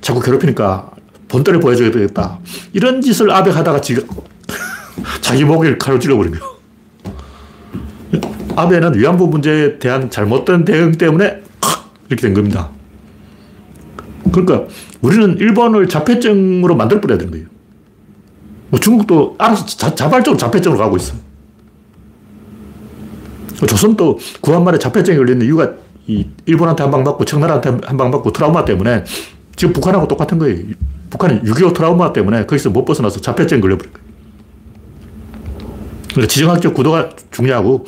자꾸 0.00 0.20
괴롭히니까 0.20 0.90
본때를 1.28 1.60
보여줘야 1.60 1.90
되겠다. 1.90 2.38
이런 2.72 3.00
짓을 3.00 3.30
아베 3.30 3.50
하다가 3.50 3.80
지금 3.80 4.04
자기 5.20 5.44
목을 5.44 5.78
칼로 5.78 5.98
찔러버린 5.98 6.32
거예요. 6.32 6.50
아베는 8.56 8.98
위안부 8.98 9.28
문제에 9.28 9.78
대한 9.78 10.10
잘못된 10.10 10.64
대응 10.64 10.92
때문에 10.92 11.42
이렇게 12.08 12.22
된 12.22 12.34
겁니다. 12.34 12.70
그러니까 14.32 14.72
우리는 15.00 15.36
일본을 15.38 15.88
자폐증으로 15.88 16.76
만들어버려야 16.76 17.18
되는 17.18 17.30
거예요. 17.32 17.46
뭐 18.70 18.78
중국도 18.78 19.34
알아서 19.38 19.66
자, 19.66 20.08
발적으로 20.08 20.36
자폐증으로 20.36 20.78
가고 20.78 20.96
있어. 20.96 21.14
조선도 23.66 24.18
구한말에 24.40 24.78
자폐증이 24.78 25.18
걸리는 25.18 25.44
이유가 25.44 25.72
이 26.06 26.26
일본한테 26.46 26.82
한방 26.82 27.02
맞고 27.04 27.24
청나라한테 27.24 27.86
한방 27.86 28.10
맞고 28.10 28.32
트라우마 28.32 28.64
때문에 28.64 29.04
지금 29.56 29.72
북한하고 29.72 30.08
똑같은 30.08 30.38
거예요. 30.38 30.64
북한은 31.10 31.42
6.25 31.42 31.74
트라우마 31.74 32.12
때문에 32.12 32.46
거기서 32.46 32.70
못 32.70 32.84
벗어나서 32.84 33.20
자폐증 33.20 33.60
걸려버린 33.60 33.92
거예요. 33.92 34.08
그러니까 36.08 36.28
지정학적 36.28 36.74
구도가 36.74 37.10
중요하고 37.30 37.86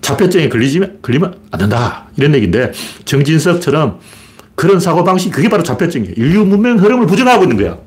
자폐증에 0.00 0.48
걸리면, 0.48 0.98
걸리면 1.02 1.38
안 1.50 1.60
된다. 1.60 2.06
이런 2.16 2.34
얘기인데 2.34 2.72
정진석처럼 3.04 3.98
그런 4.58 4.80
사고방식, 4.80 5.30
그게 5.30 5.48
바로 5.48 5.62
자폐증이에요. 5.62 6.14
인류 6.16 6.44
문명 6.44 6.80
흐름을 6.80 7.06
부정하고 7.06 7.44
있는 7.44 7.56
거야. 7.58 7.78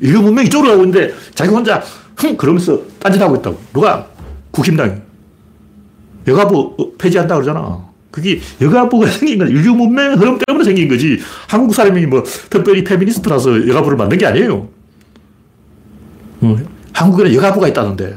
인류 0.00 0.20
문명이 0.20 0.48
이쪽으로 0.48 0.70
가고 0.72 0.82
있는데 0.82 1.14
자기 1.32 1.52
혼자 1.52 1.80
흥! 2.16 2.36
그러면서 2.36 2.82
딴짓하고 2.98 3.36
있다고. 3.36 3.56
누가? 3.72 4.04
국힘당이. 4.50 4.94
여가부 6.26 6.94
폐지한다 6.98 7.36
그러잖아. 7.36 7.88
그게 8.10 8.40
여가부가 8.60 9.06
생긴 9.12 9.38
건 9.38 9.48
인류 9.48 9.72
문명 9.76 10.14
흐름 10.14 10.40
때문에 10.44 10.64
생긴 10.64 10.88
거지. 10.88 11.20
한국 11.46 11.72
사람이 11.72 12.04
뭐 12.06 12.24
특별히 12.50 12.82
페미니스트라서 12.82 13.68
여가부를 13.68 13.96
만든 13.96 14.18
게 14.18 14.26
아니에요. 14.26 14.68
어, 16.40 16.56
한국에는 16.92 17.32
여가부가 17.32 17.68
있다는데. 17.68 18.16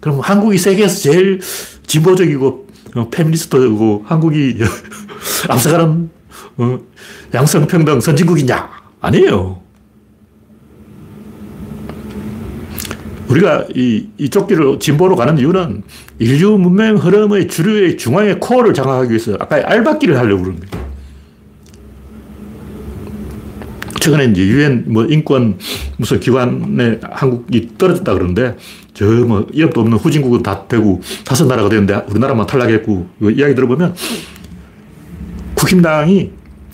그럼 0.00 0.20
한국이 0.20 0.56
세계에서 0.56 1.00
제일 1.00 1.40
진보적이고 1.86 2.66
어, 2.94 3.10
페미니스트고 3.10 4.04
한국이 4.06 4.56
앞서가는 5.50 6.23
어, 6.56 6.78
양성평등 7.32 8.00
선진국이냐? 8.00 8.70
아니에요. 9.00 9.60
우리가 13.28 13.66
이, 13.74 14.06
이쪽 14.18 14.46
길을 14.46 14.78
진보로 14.78 15.16
가는 15.16 15.36
이유는 15.38 15.82
인류 16.18 16.56
문명 16.58 16.96
흐름의 16.96 17.48
주류의 17.48 17.96
중앙의 17.96 18.38
코어를 18.38 18.74
장악하기 18.74 19.10
위해서 19.10 19.34
아까 19.40 19.56
알바끼를 19.56 20.16
하려고 20.18 20.42
그러는 20.44 20.60
거예요. 20.60 20.84
최근에 24.00 24.26
이제 24.26 24.46
유엔 24.46 24.84
뭐 24.86 25.06
인권 25.06 25.58
무슨 25.96 26.20
기관에 26.20 27.00
한국이 27.02 27.70
떨어졌다 27.78 28.12
그러는데 28.12 28.56
저 28.92 29.04
뭐 29.04 29.46
이력도 29.52 29.80
없는 29.80 29.98
후진국은 29.98 30.42
다 30.42 30.68
되고 30.68 31.00
다섯 31.24 31.46
나라가 31.46 31.68
되는데 31.68 32.02
우리나라만 32.08 32.46
탈락했고 32.46 33.08
이야기 33.34 33.54
들어보면 33.54 33.94
국힘당이 35.54 36.30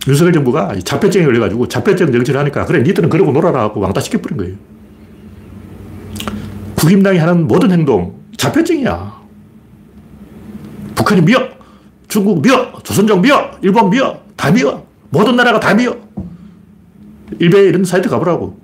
윤석열 0.09 0.33
정부가 0.33 0.75
자폐증에 0.83 1.25
걸려가지고 1.25 1.69
자폐증 1.69 2.11
정치를 2.13 2.41
하니까 2.41 2.65
그래 2.65 2.83
니들은 2.83 3.09
그러고 3.11 3.33
놀아라 3.33 3.61
하고 3.63 3.81
왕따 3.81 4.01
시켜버린 4.01 4.37
거예요. 4.39 4.55
국임당이 6.77 7.19
하는 7.19 7.47
모든 7.47 7.71
행동 7.71 8.19
자폐증이야. 8.37 9.21
북한이 10.95 11.21
미워. 11.23 11.43
중국 12.09 12.41
미워. 12.41 12.73
조선족 12.83 13.21
미워. 13.21 13.51
일본 13.63 13.91
미워. 13.91 14.25
다 14.37 14.51
미워. 14.51 14.87
모든 15.11 15.37
나라가 15.37 15.61
다 15.61 15.75
미워. 15.75 15.97
일베 17.39 17.61
이런 17.65 17.85
사이트 17.85 18.09
가보라고. 18.09 18.59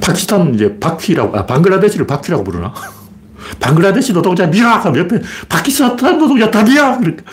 파키스탄 0.00 0.54
이제 0.54 0.78
바퀴라고, 0.78 1.36
아, 1.36 1.46
방글라데시를 1.46 2.06
바퀴라고 2.06 2.44
부르나? 2.44 2.72
방글라데시 3.60 4.12
노동자 4.12 4.46
미워! 4.46 4.68
하면 4.70 5.04
옆에 5.04 5.20
파키스탄 5.48 6.18
노동자 6.18 6.50
다 6.50 6.64
미워! 6.64 6.98
그러니까. 6.98 7.24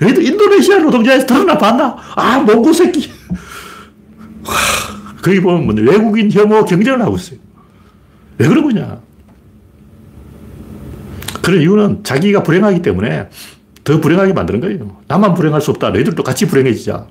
너희들 0.00 0.22
인도네시아 0.24 0.78
노동자에서 0.78 1.26
드러나 1.26 1.56
봤나? 1.58 1.96
아, 2.14 2.38
몽고 2.40 2.72
새끼. 2.72 3.10
와, 4.46 4.54
거기 5.22 5.40
보면 5.40 5.64
뭐 5.66 5.74
외국인 5.74 6.30
혐오 6.30 6.64
경쟁을 6.64 7.00
하고 7.02 7.16
있어요. 7.16 7.38
왜 8.38 8.46
그런 8.48 8.64
거냐? 8.64 9.00
그런 11.42 11.60
이유는 11.60 12.04
자기가 12.04 12.42
불행하기 12.42 12.82
때문에 12.82 13.28
더 13.84 14.00
불행하게 14.00 14.32
만드는 14.32 14.60
거예요. 14.60 14.96
나만 15.06 15.34
불행할 15.34 15.60
수 15.60 15.70
없다. 15.70 15.90
너희들도 15.90 16.22
같이 16.22 16.46
불행해지자. 16.46 17.06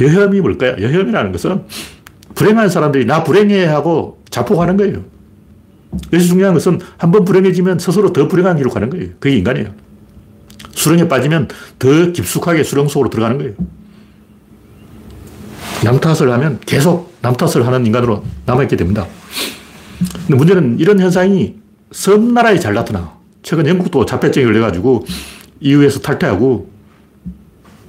여혐이 0.00 0.40
뭘까요? 0.40 0.76
여혐이라는 0.80 1.32
것은 1.32 1.64
불행한 2.34 2.70
사람들이 2.70 3.04
나 3.04 3.24
불행해 3.24 3.64
하고 3.66 4.22
자폭하는 4.30 4.76
거예요. 4.76 5.04
그래서 6.10 6.28
중요한 6.28 6.54
것은 6.54 6.80
한 6.98 7.10
번 7.10 7.24
불행해지면 7.24 7.78
스스로 7.78 8.12
더 8.12 8.28
불행한 8.28 8.56
길로 8.56 8.70
가는 8.70 8.88
거예요. 8.90 9.08
그게 9.18 9.36
인간이에요. 9.36 9.68
수렁에 10.72 11.08
빠지면 11.08 11.48
더 11.78 12.12
깊숙하게 12.12 12.62
수렁 12.62 12.88
속으로 12.88 13.10
들어가는 13.10 13.38
거예요. 13.38 13.54
남 15.84 16.00
탓을 16.00 16.30
하면 16.32 16.58
계속 16.66 17.14
남 17.22 17.34
탓을 17.34 17.66
하는 17.66 17.86
인간으로 17.86 18.24
남아있게 18.46 18.76
됩니다. 18.76 19.06
근데 20.26 20.34
문제는 20.34 20.78
이런 20.78 21.00
현상이 21.00 21.56
섬나라에 21.92 22.58
잘 22.58 22.74
나타나. 22.74 23.16
최근 23.42 23.66
영국도 23.66 24.04
자폐증이 24.04 24.44
걸려가지고 24.46 25.06
EU에서 25.60 26.00
탈퇴하고 26.00 26.70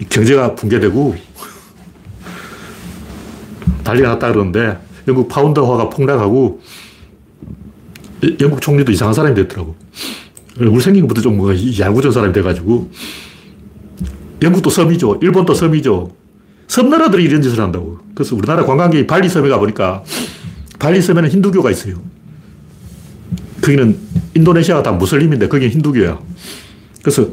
경제가 0.09 0.55
붕괴되고 0.55 1.15
난리가 3.83 4.09
났다 4.09 4.31
그러는데 4.31 4.77
영국 5.07 5.27
파운드화가 5.27 5.89
폭락하고 5.89 6.61
영국 8.39 8.61
총리도 8.61 8.91
이상한 8.91 9.13
사람이 9.13 9.35
됐더라고. 9.35 9.75
얼굴 10.59 10.81
생긴 10.81 11.03
것부터 11.03 11.21
좀 11.21 11.37
뭔가 11.37 11.55
야구전 11.79 12.11
사람이 12.11 12.33
돼가지고 12.33 12.91
영국도 14.41 14.69
섬이죠. 14.69 15.19
일본도 15.21 15.53
섬이죠. 15.53 16.11
섬나라들이 16.67 17.23
이런 17.23 17.41
짓을 17.41 17.59
한다고. 17.59 17.99
그래서 18.13 18.35
우리나라 18.35 18.65
관광객이 18.65 19.07
발리 19.07 19.27
섬에 19.27 19.49
가보니까 19.49 20.03
발리 20.77 21.01
섬에는 21.01 21.29
힌두교가 21.29 21.71
있어요. 21.71 22.01
거기는 23.61 23.97
인도네시아가 24.35 24.83
다 24.83 24.91
무슬림인데 24.91 25.47
거기는 25.47 25.73
힌두교야. 25.73 26.19
그래서 27.01 27.27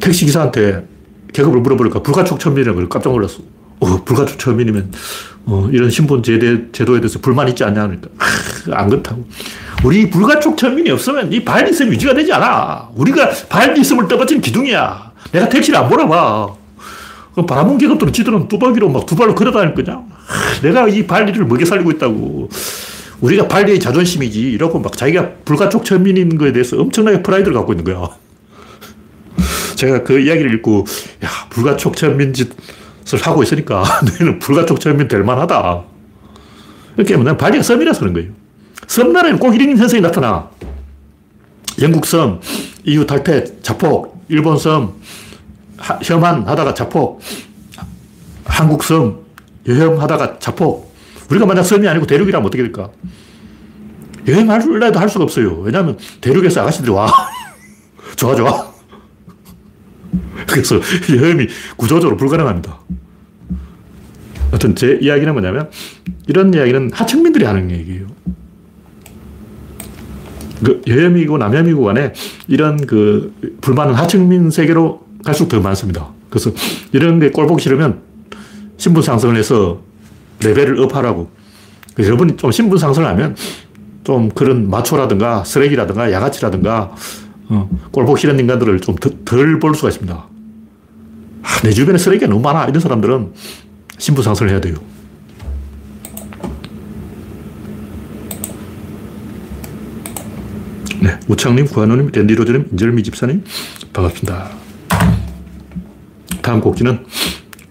택시기사한테 0.00 0.86
계급을 1.32 1.60
물어보니까 1.60 2.02
불가촉 2.02 2.38
천민이라고 2.38 2.88
깜짝 2.88 3.10
놀랐어. 3.10 3.42
어, 3.80 4.04
불가촉 4.04 4.38
천민이면 4.38 4.92
어, 5.46 5.68
이런 5.72 5.90
신분 5.90 6.22
제대, 6.22 6.70
제도에 6.70 7.00
대해서 7.00 7.18
불만 7.18 7.48
있지 7.48 7.64
않냐 7.64 7.82
하니까 7.82 8.08
아, 8.18 8.80
안 8.82 8.88
그렇다고. 8.88 9.26
우리 9.82 10.08
불가촉 10.08 10.56
천민이 10.56 10.90
없으면 10.90 11.32
이 11.32 11.44
발리섬 11.44 11.88
유지가 11.88 12.14
되지 12.14 12.32
않아. 12.32 12.90
우리가 12.94 13.30
발리섬을 13.48 14.08
떠받친 14.08 14.40
기둥이야. 14.40 15.12
내가 15.32 15.48
택시를 15.48 15.78
안 15.78 15.88
몰아봐. 15.88 16.54
그 17.34 17.44
바라본 17.44 17.78
계급들은 17.78 18.12
지들은 18.12 18.48
뚜벅이로 18.48 18.88
막 18.90 19.06
두 19.06 19.16
발로 19.16 19.34
걸어 19.34 19.50
다닐 19.50 19.74
거냐? 19.74 19.92
아, 19.94 20.60
내가 20.62 20.88
이 20.88 21.06
발리를 21.06 21.44
먹여 21.46 21.64
살리고 21.64 21.90
있다고. 21.92 22.48
우리가 23.20 23.48
발리의 23.48 23.80
자존심이지. 23.80 24.40
이러고 24.52 24.78
막 24.78 24.96
자기가 24.96 25.30
불가촉 25.44 25.84
천민인 25.84 26.38
거에 26.38 26.52
대해서 26.52 26.78
엄청나게 26.78 27.22
프라이드를 27.22 27.54
갖고 27.54 27.72
있는 27.72 27.84
거야. 27.84 28.08
제가 29.74 30.04
그 30.04 30.20
이야기를 30.20 30.54
읽고, 30.54 30.84
야, 31.24 31.28
불가촉 31.50 31.96
천민 31.96 32.32
짓을 32.32 33.20
하고 33.22 33.42
있으니까 33.42 33.82
너희는 34.18 34.38
불가촉 34.38 34.78
천민 34.80 35.08
될 35.08 35.24
만하다. 35.24 35.82
이렇게 36.96 37.14
하면 37.14 37.26
난 37.26 37.36
발리가 37.36 37.62
섬이라서 37.62 38.00
그런 38.00 38.14
거예요. 38.14 38.30
섬나라에는 38.86 39.38
꼭 39.38 39.54
이런 39.54 39.76
현상이 39.76 40.00
나타나. 40.00 40.48
영국 41.80 42.06
섬, 42.06 42.40
EU 42.84 43.06
탈퇴, 43.06 43.60
자폭, 43.62 44.24
일본 44.28 44.58
섬, 44.58 44.94
혐한 46.02 46.46
하다가 46.46 46.74
자폭, 46.74 47.20
한국 48.44 48.84
섬, 48.84 49.24
여혐 49.66 50.00
하다가 50.00 50.38
자폭. 50.38 50.94
우리가 51.30 51.46
만약 51.46 51.62
섬이 51.62 51.88
아니고 51.88 52.06
대륙이라면 52.06 52.46
어떻게 52.46 52.62
될까? 52.62 52.90
여행할래 54.26 54.92
도할 54.92 55.08
수가 55.08 55.24
없어요. 55.24 55.58
왜냐하면 55.60 55.98
대륙에서 56.20 56.62
아가씨들이 56.62 56.90
와. 56.90 57.10
좋아, 58.16 58.34
좋아. 58.34 58.72
그래서 60.48 60.80
여행이 61.14 61.48
구조적으로 61.76 62.16
불가능합니다. 62.16 62.78
하여튼 64.50 64.74
제 64.76 64.98
이야기는 65.00 65.32
뭐냐면 65.32 65.70
이런 66.28 66.54
이야기는 66.54 66.92
하층민들이 66.92 67.44
하는 67.44 67.70
얘기예요. 67.70 68.06
그 70.64 70.82
여혐이고 70.86 71.38
남혐이고 71.38 71.84
간에 71.84 72.12
이런 72.48 72.76
그 72.86 73.34
불만은 73.60 73.94
하층민 73.94 74.50
세계로 74.50 75.04
갈수록 75.24 75.48
더 75.48 75.60
많습니다. 75.60 76.08
그래서 76.30 76.50
이런 76.92 77.20
게 77.20 77.30
꼴보기 77.30 77.62
싫으면 77.62 78.00
신분 78.76 79.02
상승을 79.02 79.36
해서 79.36 79.80
레벨을 80.42 80.80
업하라고. 80.80 81.30
여러분이 81.98 82.36
좀 82.36 82.50
신분 82.50 82.78
상승을 82.78 83.06
하면 83.08 83.36
좀 84.02 84.28
그런 84.30 84.68
마초라든가 84.68 85.44
쓰레기라든가 85.44 86.10
양아치라든가 86.12 86.92
어, 87.48 87.70
꼴보기 87.92 88.20
싫은 88.22 88.40
인간들을 88.40 88.80
좀 88.80 88.96
덜 89.24 89.58
볼 89.60 89.74
수가 89.74 89.88
있습니다. 89.90 90.14
아, 91.42 91.60
내 91.62 91.70
주변에 91.70 91.98
쓰레기가 91.98 92.26
너무 92.28 92.40
많아. 92.42 92.64
이런 92.66 92.80
사람들은 92.80 93.32
신분 93.98 94.24
상승을 94.24 94.50
해야 94.50 94.60
돼요. 94.60 94.74
네. 101.00 101.18
우창님, 101.28 101.66
구한호님, 101.66 102.12
댄디로즈님, 102.12 102.68
인절미 102.72 103.02
집사님, 103.02 103.44
반갑습니다. 103.92 104.50
다음 106.40 106.60
곡지는 106.60 107.04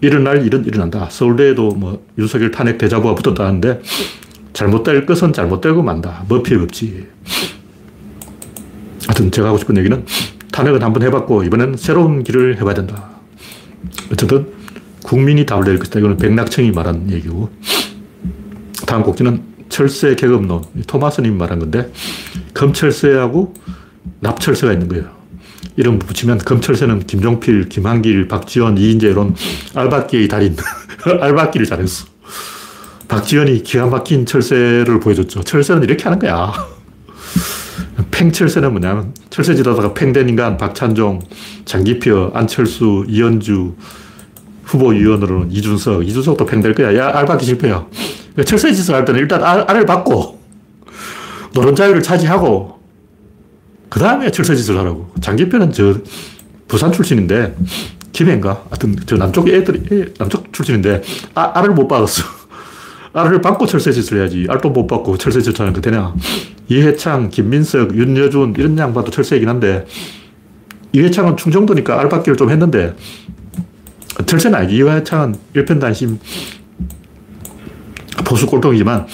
일어날 0.01 0.45
일은 0.45 0.65
일어난다. 0.65 1.07
서울대에도 1.09 1.69
뭐 1.71 2.05
윤석열 2.17 2.51
탄핵 2.51 2.77
대자보가 2.77 3.15
붙었다는데 3.15 3.81
잘못될 4.51 5.05
것은 5.05 5.31
잘못되고 5.33 5.81
만다. 5.81 6.25
머피의 6.27 6.59
법칙. 6.59 7.11
하여튼 9.07 9.31
제가 9.31 9.49
하고 9.49 9.57
싶은 9.57 9.77
얘기는 9.77 10.05
탄핵은 10.51 10.81
한번 10.81 11.03
해봤고 11.03 11.43
이번엔 11.43 11.77
새로운 11.77 12.23
길을 12.23 12.57
해봐야 12.57 12.73
된다. 12.73 13.09
어쨌든 14.11 14.47
국민이 15.03 15.45
답을 15.45 15.65
낼 15.65 15.79
것이다. 15.79 15.99
이거는 15.99 16.17
백낙청이 16.17 16.71
말한 16.71 17.11
얘기고 17.11 17.49
다음 18.85 19.03
곡지는 19.03 19.41
철새 19.69 20.15
계급론. 20.15 20.63
토마스님이 20.85 21.35
말한 21.35 21.59
건데, 21.59 21.91
검철새하고 22.53 23.53
납철새가 24.19 24.73
있는 24.73 24.87
거예요. 24.87 25.23
이름 25.75 25.99
붙이면 25.99 26.39
검철새는 26.39 27.07
김종필, 27.07 27.69
김한길, 27.69 28.27
박지원, 28.27 28.77
이인재 28.77 29.07
이런 29.07 29.35
알바끼의 29.73 30.27
달인. 30.27 30.55
알바끼를 31.03 31.65
잘했어. 31.65 32.05
박지원이 33.07 33.63
기가 33.63 33.87
막힌 33.87 34.25
철새를 34.25 34.99
보여줬죠. 34.99 35.43
철새는 35.43 35.83
이렇게 35.83 36.03
하는 36.03 36.19
거야. 36.19 36.51
팽철새는 38.11 38.71
뭐냐면 38.71 39.13
철새짓 39.29 39.65
하다가 39.65 39.93
팽된 39.93 40.29
인간 40.29 40.57
박찬종, 40.57 41.19
장기표, 41.65 42.31
안철수, 42.33 43.05
이현주, 43.07 43.75
후보 44.63 44.89
위원으로는 44.89 45.51
이준석, 45.51 46.07
이준석도 46.07 46.45
팽될 46.45 46.73
거야. 46.73 46.95
야, 46.95 47.11
알바끼 47.13 47.45
실패야. 47.45 47.85
그러니까 47.91 48.43
철새 48.45 48.71
짓을 48.73 48.95
할 48.95 49.05
때는 49.05 49.19
일단 49.19 49.43
알, 49.43 49.61
알을 49.61 49.85
받고 49.85 50.42
노른자유를 51.53 52.01
차지하고 52.03 52.79
그 53.89 53.99
다음에 53.99 54.31
철새 54.31 54.55
짓을 54.55 54.77
하라고. 54.79 55.11
장기표는 55.21 55.71
저 55.71 55.95
부산 56.67 56.91
출신인데 56.91 57.55
김해인가? 58.11 58.63
하여튼 58.69 58.95
저 59.05 59.17
남쪽 59.17 59.47
애들이 59.47 60.13
남쪽 60.17 60.51
출신인데 60.51 61.01
아, 61.35 61.51
알을 61.59 61.71
못 61.71 61.87
받았어. 61.87 62.23
알을 63.13 63.41
받고 63.41 63.67
철새 63.67 63.91
짓을 63.91 64.19
해야지. 64.19 64.47
알도 64.49 64.71
못 64.71 64.87
받고 64.87 65.17
철새 65.17 65.41
짓을 65.41 65.59
하는 65.59 65.73
그 65.73 65.81
되냐. 65.81 66.13
이해창, 66.69 67.29
김민석, 67.29 67.95
윤여준 67.95 68.55
이런 68.57 68.77
양반도 68.77 69.11
철새이긴 69.11 69.47
한데 69.47 69.85
이해창은 70.93 71.37
충정도니까 71.37 71.99
알 71.99 72.09
받기를 72.09 72.35
좀 72.35 72.49
했는데 72.49 72.95
철새는 74.25 74.57
아니지. 74.57 74.75
이해창은 74.77 75.35
일편단심 75.53 76.19
보수 78.25 78.47
꼴통이지만 78.47 79.05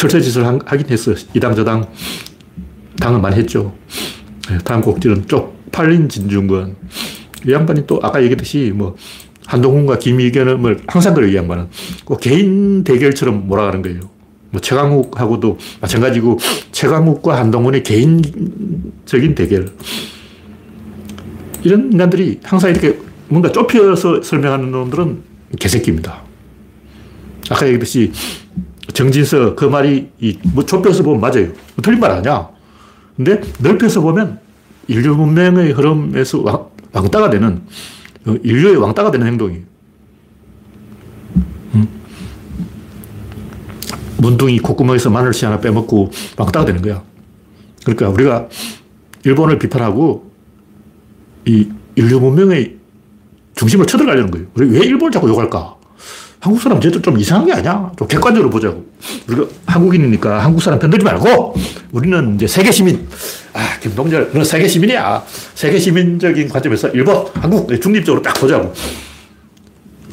철새 0.00 0.18
짓을 0.22 0.46
하긴 0.46 0.88
했어. 0.88 1.12
이당 1.34 1.54
저당 1.54 1.86
당은 2.98 3.20
많이 3.20 3.36
했죠. 3.36 3.74
네, 4.48 4.56
다음 4.64 4.80
곡지는 4.80 5.26
쪽팔린 5.26 6.08
진중권. 6.08 6.74
이 7.46 7.52
양반이 7.52 7.86
또 7.86 8.00
아까 8.02 8.22
얘기했듯이 8.22 8.72
뭐 8.74 8.96
한동훈과 9.44 9.98
김의견을 9.98 10.84
항상 10.86 11.12
그래요, 11.12 11.30
이 11.30 11.36
양반은. 11.36 11.68
꼭 12.06 12.18
개인 12.18 12.82
대결처럼 12.82 13.46
몰아가는 13.46 13.82
거예요. 13.82 14.00
뭐 14.48 14.62
최강욱하고도 14.62 15.58
마찬가지고 15.82 16.38
최강욱과 16.72 17.38
한동훈의 17.38 17.82
개인적인 17.82 19.34
대결. 19.34 19.68
이런 21.62 21.92
인간들이 21.92 22.40
항상 22.42 22.70
이렇게 22.70 22.98
뭔가 23.28 23.52
좁혀서 23.52 24.22
설명하는 24.22 24.70
놈들은 24.70 25.22
개새끼입니다. 25.58 26.22
아까 27.50 27.66
얘기했듯이 27.66 28.12
정진석 28.92 29.56
그 29.56 29.64
말이 29.64 30.10
뭐 30.54 30.64
좁혀서 30.64 31.02
보면 31.02 31.20
맞아요. 31.20 31.46
뭐 31.46 31.82
틀린 31.82 32.00
말 32.00 32.10
아니야. 32.10 32.48
근데 33.16 33.40
넓혀서 33.58 34.00
보면 34.00 34.40
인류 34.88 35.14
문명의 35.14 35.72
흐름에서 35.72 36.40
왕, 36.42 36.66
왕따가 36.92 37.30
되는 37.30 37.62
어, 38.26 38.34
인류의 38.42 38.76
왕따가 38.76 39.10
되는 39.10 39.26
행동이에요. 39.26 39.62
음. 41.74 41.88
문둥이 44.18 44.58
콧구멍에서 44.60 45.10
마늘씨 45.10 45.44
하나 45.44 45.60
빼먹고 45.60 46.10
왕따가 46.36 46.64
되는 46.64 46.82
거야. 46.82 47.02
그러니까 47.84 48.08
우리가 48.08 48.48
일본을 49.24 49.58
비판하고 49.58 50.30
이 51.46 51.68
인류 51.96 52.20
문명의 52.20 52.76
중심을 53.54 53.86
쳐들어가려는 53.86 54.30
거예요. 54.30 54.46
왜 54.54 54.80
일본을 54.80 55.12
자꾸 55.12 55.28
욕할까? 55.28 55.76
한국 56.40 56.60
사람 56.62 56.80
쟤들 56.80 57.02
좀 57.02 57.18
이상한 57.18 57.46
게 57.46 57.52
아니야. 57.52 57.92
좀 57.98 58.08
객관적으로 58.08 58.48
보자고. 58.48 58.86
우리가 59.28 59.46
한국인이니까 59.66 60.42
한국 60.42 60.62
사람 60.62 60.78
편들지 60.78 61.04
말고 61.04 61.54
우리는 61.92 62.34
이제 62.36 62.46
세계 62.46 62.72
시민. 62.72 63.06
아, 63.52 63.78
김동열, 63.78 64.28
너는 64.28 64.44
세계 64.44 64.66
시민이야. 64.66 65.22
세계 65.54 65.78
시민적인 65.78 66.48
관점에서 66.48 66.88
일본, 66.88 67.26
한국 67.34 67.68
중립적으로 67.80 68.22
딱 68.22 68.34
보자고. 68.40 68.72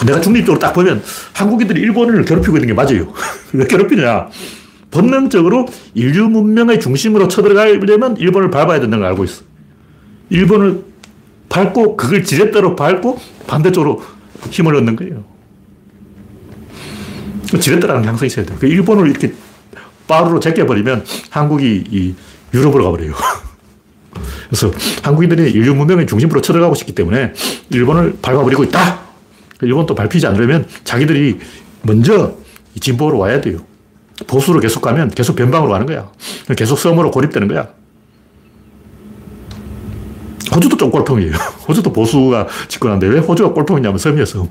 내가 0.06 0.20
중립적으로 0.20 0.60
딱 0.60 0.74
보면 0.74 1.02
한국인들이 1.34 1.80
일본을 1.80 2.26
괴롭히고 2.26 2.58
있는 2.58 2.68
게 2.68 2.74
맞아요. 2.74 3.14
왜 3.54 3.66
괴롭히냐. 3.66 4.28
본능적으로 4.92 5.68
인류 5.94 6.28
문명의 6.28 6.82
중심으로 6.82 7.30
쳐들어가려면 7.30 8.18
일본을 8.18 8.52
밟아야 8.52 8.82
된다는 8.82 9.00
걸 9.00 9.08
알고 9.08 9.24
있어. 9.24 9.44
일본을 10.30 10.84
밟고 11.48 11.96
그걸 11.96 12.26
지렛대로 12.26 12.76
밟고 12.76 13.18
반대쪽으로 13.48 14.04
힘을 14.52 14.76
얻는 14.76 14.98
거예요. 14.98 15.37
그 17.52 17.60
지렛대라는 17.60 18.02
게 18.02 18.08
항상 18.08 18.26
있어야 18.26 18.46
돼요. 18.46 18.58
그 18.60 18.68
일본을 18.68 19.10
이렇게 19.10 19.34
빠르로 20.08 20.40
제껴버리면 20.40 21.06
한국이 21.30 21.84
이 21.90 22.16
유럽으로 22.54 22.86
가버려요. 22.86 23.14
그래서 24.50 24.72
한국인들이 25.04 25.52
인류 25.52 25.76
문명의 25.76 26.08
중심으로 26.08 26.42
쳐들어가고 26.42 26.76
싶기 26.76 26.96
때문에 26.96 27.34
일본을 27.70 28.18
밟아버리고 28.22 28.64
있다. 28.64 29.02
일본도 29.62 29.96
밟히지 29.96 30.28
않으려면 30.28 30.68
자기들이 30.84 31.40
먼저 31.82 32.36
진보로 32.80 33.18
와야 33.18 33.42
돼요. 33.42 33.60
보수로 34.26 34.60
계속 34.60 34.82
가면 34.82 35.10
계속 35.12 35.36
변방으로 35.36 35.72
가는 35.72 35.86
거야. 35.86 36.10
계속 36.56 36.78
섬으로 36.80 37.12
고립되는 37.12 37.48
거야. 37.48 37.70
호주도 40.56 40.78
좀 40.78 40.90
꼴통이에요. 40.90 41.34
호주도 41.68 41.92
보수가 41.92 42.48
집권한데 42.68 43.08
왜 43.08 43.20
호주가 43.20 43.54
꼴통이냐면 43.54 43.98
섬이었어. 43.98 44.48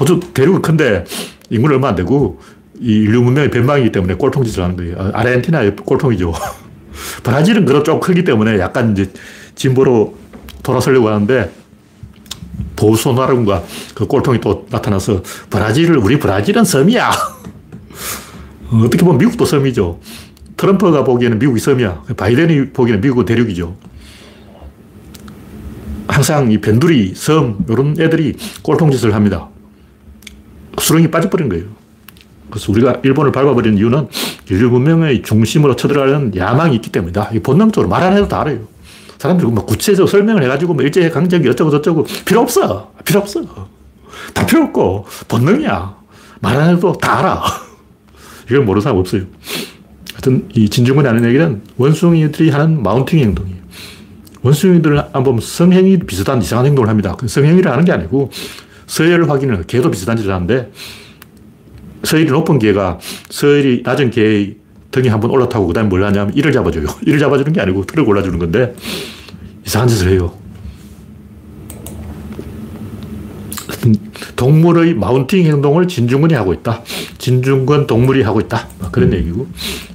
호주 0.00 0.20
대륙은 0.34 0.62
큰데 0.62 1.04
인구는 1.50 1.76
얼마 1.76 1.88
안 1.88 1.94
되고 1.94 2.40
이 2.80 2.92
인류 2.92 3.22
문명의 3.22 3.50
변방이기 3.50 3.92
때문에 3.92 4.14
꼴통짓을 4.14 4.62
하는 4.62 4.76
거예요. 4.76 5.10
아르헨티나 5.14 5.74
꼴통이죠. 5.76 6.32
브라질은 7.22 7.64
그런 7.64 7.84
좀 7.84 8.00
크기 8.00 8.24
때문에 8.24 8.58
약간 8.58 8.92
이제 8.92 9.10
진보로 9.54 10.14
돌아서려고 10.62 11.08
하는데 11.08 11.50
보소나름과 12.74 13.64
그 13.94 14.06
꼴통이 14.06 14.40
또 14.40 14.66
나타나서 14.70 15.22
브라질을, 15.50 15.96
우리 15.98 16.18
브라질은 16.18 16.64
섬이야. 16.64 17.10
어떻게 18.72 19.04
보면 19.04 19.18
미국도 19.18 19.44
섬이죠. 19.44 20.00
트럼프가 20.56 21.04
보기에는 21.04 21.38
미국이 21.38 21.60
섬이야. 21.60 22.04
바이든이 22.16 22.70
보기에는 22.72 23.00
미국은 23.00 23.24
대륙이죠. 23.24 23.76
항상 26.08 26.50
이 26.50 26.58
변두리, 26.58 27.14
섬, 27.14 27.58
이런 27.68 27.96
애들이 27.98 28.36
꼴통짓을 28.62 29.14
합니다. 29.14 29.48
수렁이 30.80 31.10
빠져버린 31.10 31.48
거예요. 31.48 31.64
그래서 32.50 32.70
우리가 32.72 33.00
일본을 33.02 33.32
밟아버린 33.32 33.76
이유는 33.76 34.08
인류 34.50 34.70
문명의 34.70 35.22
중심으로 35.22 35.74
쳐들어가는 35.76 36.36
야망이 36.36 36.76
있기 36.76 36.90
때문이다. 36.90 37.30
본능적으로 37.42 37.88
말 37.88 38.02
안 38.02 38.12
해도 38.12 38.28
다 38.28 38.40
알아요. 38.42 38.60
사람들이 39.18 39.50
막 39.50 39.66
구체적으로 39.66 40.06
설명을 40.06 40.42
해가지고 40.44 40.74
뭐 40.74 40.84
일제 40.84 41.08
강점기 41.10 41.48
어쩌고 41.48 41.70
저쩌고 41.70 42.06
필요 42.24 42.40
없어. 42.40 42.92
필요 43.04 43.20
없어. 43.20 43.42
다 44.34 44.46
필요 44.46 44.62
없고 44.64 45.06
본능이야. 45.28 45.96
말 46.40 46.56
안 46.56 46.76
해도 46.76 46.92
다 46.92 47.18
알아. 47.18 47.42
이걸 48.46 48.60
모르는 48.64 48.82
사람 48.82 48.98
없어요. 48.98 49.22
하여튼 50.12 50.48
이 50.54 50.68
진중권이 50.68 51.06
하는 51.08 51.24
얘기는 51.24 51.62
원숭이들이 51.78 52.50
하는 52.50 52.82
마운팅 52.82 53.18
행동이에요. 53.18 53.56
원숭이들을 54.42 55.02
한번 55.12 55.40
성행위 55.40 55.98
비슷한 56.00 56.40
이상한 56.40 56.66
행동을 56.66 56.88
합니다. 56.88 57.16
그 57.18 57.26
성행위를 57.26 57.70
하는 57.72 57.84
게 57.84 57.92
아니고 57.92 58.30
서열 58.86 59.28
확인을 59.28 59.64
개도 59.64 59.90
비슷한 59.90 60.16
짓을 60.16 60.32
하는데 60.32 60.70
서열이 62.02 62.30
높은 62.30 62.58
개가 62.58 62.98
서열이 63.30 63.82
낮은 63.84 64.10
개의 64.10 64.56
등에 64.90 65.08
한번 65.08 65.30
올라타고 65.30 65.66
그 65.66 65.72
다음에 65.74 65.88
뭘 65.88 66.04
하냐면 66.04 66.34
이를 66.34 66.52
잡아줘요. 66.52 66.86
이를 67.04 67.18
잡아주는 67.18 67.52
게 67.52 67.60
아니고 67.60 67.84
틀을 67.84 68.04
골라주는 68.04 68.38
건데 68.38 68.74
이상한 69.64 69.88
짓을 69.88 70.12
해요. 70.12 70.32
동물의 74.36 74.94
마운팅 74.94 75.44
행동을 75.44 75.88
진중권이 75.88 76.34
하고 76.34 76.52
있다. 76.52 76.82
진중권 77.18 77.86
동물이 77.86 78.22
하고 78.22 78.40
있다. 78.40 78.68
뭐 78.78 78.90
그런 78.90 79.12
얘기고. 79.12 79.46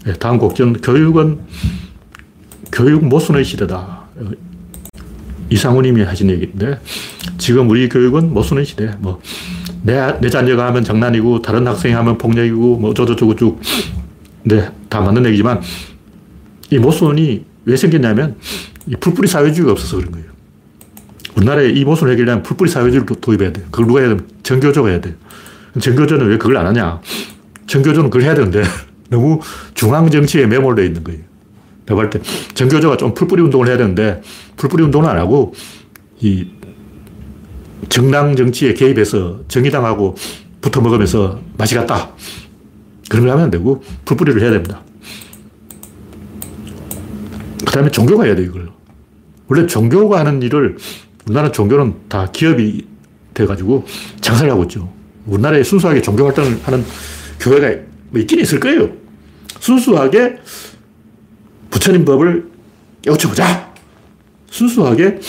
네, 0.05 0.13
다음 0.13 0.37
곡전 0.37 0.81
교육은 0.81 1.39
교육 2.71 3.05
모순의 3.05 3.45
시대다. 3.45 4.01
이상우님이 5.49 6.03
하신 6.03 6.29
얘기인데 6.29 6.79
지금 7.41 7.67
우리 7.71 7.89
교육은 7.89 8.33
모순의 8.33 8.65
시대. 8.65 8.93
뭐 8.99 9.19
내, 9.81 9.99
내 10.21 10.29
자녀가 10.29 10.67
하면 10.67 10.83
장난이고 10.83 11.41
다른 11.41 11.67
학생이 11.67 11.91
하면 11.95 12.19
폭력이고 12.19 12.77
뭐 12.77 12.91
어쩌고저쩌고 12.91 13.35
쭉 13.35 13.59
네, 14.43 14.69
다 14.89 15.01
맞는 15.01 15.25
얘기지만 15.25 15.59
이 16.69 16.77
모순이 16.77 17.43
왜 17.65 17.75
생겼냐면 17.75 18.35
이 18.85 18.95
풀뿌리 18.95 19.27
사회주의가 19.27 19.71
없어서 19.71 19.97
그런 19.97 20.11
거예요. 20.11 20.27
우리나라에 21.35 21.69
이 21.69 21.83
모순을 21.83 22.13
해결하면 22.13 22.43
풀뿌리 22.43 22.69
사회주의를 22.69 23.07
도입해야 23.19 23.51
돼요. 23.51 23.65
그걸 23.71 23.87
누가 23.87 23.99
해야 24.01 24.09
되면 24.09 24.27
정교조가 24.43 24.89
해야 24.89 25.01
돼요. 25.01 25.15
정교조는 25.79 26.27
왜 26.27 26.37
그걸 26.37 26.57
안 26.57 26.67
하냐? 26.67 27.01
정교조는 27.65 28.11
그걸 28.11 28.21
해야 28.21 28.35
되는데 28.35 28.61
너무 29.09 29.39
중앙 29.73 30.11
정치에 30.11 30.45
매몰되어 30.45 30.85
있는 30.85 31.03
거예요. 31.03 31.21
내가 31.87 31.95
볼때 31.95 32.19
정교조가 32.53 32.97
좀 32.97 33.15
풀뿌리 33.15 33.41
운동을 33.41 33.67
해야 33.67 33.77
되는데 33.77 34.21
풀뿌리 34.57 34.83
운동은 34.83 35.09
안 35.09 35.17
하고 35.17 35.55
이 36.19 36.45
정당 37.91 38.37
정치에 38.37 38.73
개입해서 38.73 39.41
정의당하고 39.49 40.15
붙어 40.61 40.79
먹으면서 40.79 41.41
맛이 41.57 41.75
갔다. 41.75 42.09
걸 43.09 43.29
하면 43.29 43.39
안 43.43 43.51
되고 43.51 43.83
풀뿌리를 44.05 44.41
해야 44.41 44.51
됩니다. 44.51 44.81
그 47.59 47.65
다음에 47.65 47.91
종교가 47.91 48.23
해야 48.23 48.35
돼요, 48.35 48.45
이걸. 48.45 48.69
원래 49.47 49.67
종교가 49.67 50.19
하는 50.19 50.41
일을 50.41 50.77
우리나라 51.25 51.51
종교는 51.51 51.95
다 52.07 52.31
기업이 52.31 52.87
돼가지고 53.33 53.85
장사를 54.21 54.49
하고 54.49 54.63
있죠. 54.63 54.91
우리나라에 55.25 55.61
순수하게 55.61 56.01
종교 56.01 56.25
활동을 56.25 56.59
하는 56.63 56.85
교회가 57.41 57.81
뭐 58.09 58.21
있긴 58.21 58.39
있을 58.39 58.61
거예요. 58.61 58.89
순수하게 59.59 60.37
부처님 61.69 62.05
법을 62.05 62.49
깨우쳐보자. 63.01 63.73
순수하게 64.49 65.19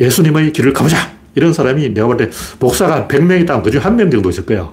예수님의 0.00 0.54
길을 0.54 0.72
가보자. 0.72 1.19
이런 1.34 1.52
사람이 1.52 1.90
내가 1.94 2.06
볼 2.06 2.16
때 2.16 2.30
목사가 2.58 3.06
100명 3.08 3.40
있다면 3.42 3.62
그중 3.62 3.84
한 3.84 3.96
명 3.96 4.10
정도 4.10 4.30
있을 4.30 4.44
거야. 4.46 4.72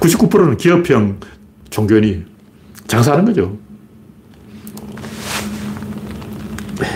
99%는 0.00 0.56
기업형 0.58 1.18
종교인이 1.70 2.24
장사하는 2.86 3.24
거죠. 3.24 3.56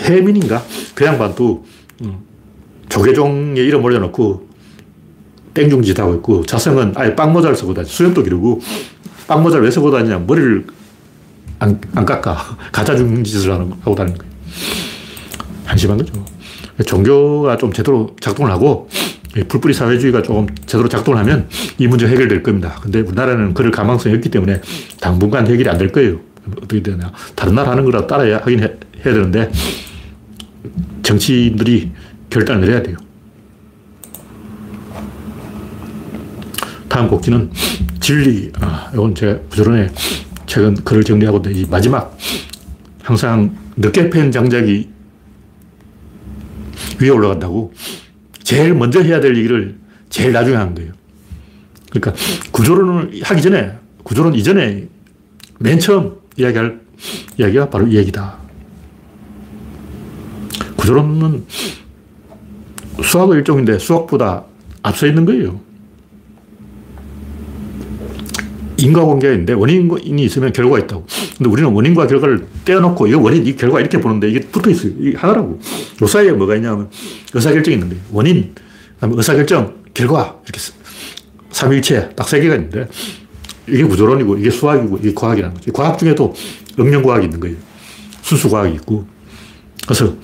해민인가? 0.05 0.62
그 0.95 1.05
양반도 1.05 1.64
음, 2.03 2.18
조계종의 2.88 3.64
이름 3.64 3.83
올려놓고 3.85 4.49
땡중짓 5.55 5.99
하고 5.99 6.14
있고 6.14 6.45
자성은 6.47 6.92
아예 6.97 7.14
빵모자를 7.14 7.57
쓰고 7.57 7.75
다니 7.75 7.88
수염도 7.88 8.23
기르고 8.23 8.61
빵모자를 9.27 9.64
왜 9.64 9.71
쓰고 9.71 9.90
다니냐 9.90 10.21
머리를 10.21 10.66
안, 11.59 11.81
안 11.95 12.05
깎아 12.05 12.57
가짜 12.73 12.97
중짓을 12.97 13.53
하고 13.53 13.95
다니는 13.95 14.18
거예요. 14.18 14.33
한심한 15.64 15.99
거죠. 15.99 16.12
종교가 16.87 17.57
좀 17.57 17.73
제대로 17.73 18.15
작동을 18.21 18.51
하고 18.51 18.89
불뿌리 19.49 19.73
사회주의가 19.73 20.23
조금 20.23 20.47
제대로 20.67 20.89
작동을 20.89 21.19
하면 21.21 21.49
이 21.79 21.87
문제 21.87 22.07
해결될 22.07 22.43
겁니다. 22.43 22.79
근데 22.83 23.01
우리나라는 23.01 23.55
그럴 23.55 23.71
가망성이 23.71 24.15
없기 24.17 24.29
때문에 24.31 24.61
당분간 25.01 25.47
해결이 25.47 25.69
안 25.69 25.79
될 25.79 25.91
거예요. 25.91 26.19
어떻게 26.57 26.83
되냐. 26.83 27.13
다른 27.35 27.55
나라 27.55 27.71
하는 27.71 27.85
거라 27.85 28.07
따라야 28.07 28.39
하긴 28.39 28.61
해, 28.63 28.65
해야 29.05 29.15
되는데 29.15 29.51
정치인들이 31.03 31.93
결단을 32.31 32.69
해야 32.69 32.83
돼요. 32.83 32.97
다음 36.89 37.09
곡지는 37.09 37.51
진리. 38.01 38.51
아, 38.61 38.91
이건 38.93 39.15
제가 39.15 39.39
부지런히 39.49 39.89
최근 40.47 40.75
글을 40.75 41.05
정리하고 41.05 41.39
있는데 41.47 41.71
마지막 41.71 42.17
항상 43.03 43.57
늦게 43.77 44.11
팬 44.11 44.31
장작이 44.31 44.92
위에 47.03 47.11
올라간다고 47.11 47.73
제일 48.43 48.75
먼저 48.75 49.03
해야 49.03 49.21
될 49.21 49.37
얘기를 49.37 49.77
제일 50.09 50.33
나중에 50.33 50.57
하는 50.57 50.75
거예요. 50.75 50.93
그러니까 51.91 52.15
구조론을 52.53 53.21
하기 53.23 53.43
전에, 53.43 53.73
구조론 54.03 54.35
이전에 54.35 54.88
맨 55.59 55.79
처음 55.79 56.17
이야기할 56.37 56.81
이야기가 57.38 57.71
바로 57.71 57.87
이 57.87 57.97
얘기다. 57.97 58.37
구조론은 60.77 61.45
수학의 63.03 63.38
일종인데 63.38 63.79
수학보다 63.79 64.45
앞서 64.83 65.07
있는 65.07 65.25
거예요. 65.25 65.61
인과관계가 68.83 69.33
있는데 69.35 69.53
원인이 69.53 70.23
있으면 70.25 70.53
결과가 70.53 70.81
있다고. 70.81 71.07
근데 71.38 71.51
우리는 71.51 71.71
원인과 71.71 72.07
결과를 72.07 72.47
떼어놓고 72.64 73.07
이거 73.07 73.21
원인, 73.21 73.47
이 73.47 73.55
결과 73.57 73.81
이렇게 73.81 74.01
보는데 74.01 74.29
이게 74.29 74.40
붙어 74.40 74.71
있어요. 74.71 74.92
이게 74.99 75.16
하나라고. 75.16 75.61
요 76.03 76.07
사이에 76.07 76.33
뭐가 76.33 76.57
있냐면 76.57 76.90
의사결정이 77.33 77.77
있는 77.77 77.88
거예요. 77.88 78.03
원인, 78.11 78.55
그다음에 78.95 79.14
의사결정, 79.16 79.75
결과 79.95 80.40
이렇게 80.45 80.61
삼일체 81.51 82.11
딱 82.16 82.29
세 82.29 82.40
개가 82.40 82.55
있는데 82.57 82.88
이게 83.68 83.85
구조론이고 83.85 84.38
이게 84.38 84.51
수학이고 84.51 84.99
이게 84.99 85.14
과학이라는 85.14 85.55
거죠. 85.55 85.73
과학 85.73 85.99
중에도 85.99 86.35
응용과학이 86.79 87.27
있는 87.27 87.38
거예요. 87.40 87.57
순수과학이 88.23 88.75
있고. 88.77 89.07
그래서 89.87 90.16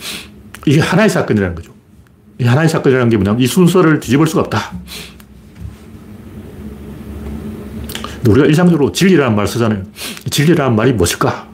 이게 0.66 0.80
하나의 0.80 1.08
사건이라는 1.10 1.54
거죠. 1.54 1.72
이 2.40 2.44
하나의 2.44 2.68
사건이라는 2.68 3.10
게 3.10 3.16
뭐냐면 3.16 3.40
이 3.40 3.46
순서를 3.46 4.00
뒤집을 4.00 4.26
수가 4.26 4.42
없다. 4.42 4.72
우리가 8.26 8.46
일상적으로 8.46 8.92
진리라는 8.92 9.36
말 9.36 9.46
쓰잖아요. 9.46 9.82
진리라는 10.30 10.76
말이 10.76 10.92
무엇일까? 10.92 11.48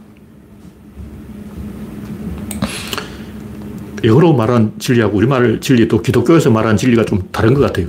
영어로 4.03 4.35
말한 4.35 4.75
진리하고 4.79 5.17
우리말 5.17 5.61
진리 5.61 5.89
또 5.89 6.03
기독교에서 6.03 6.51
말하는 6.51 6.77
진리가 6.77 7.05
좀 7.05 7.27
다른 7.33 7.55
것 7.55 7.61
같아요. 7.61 7.87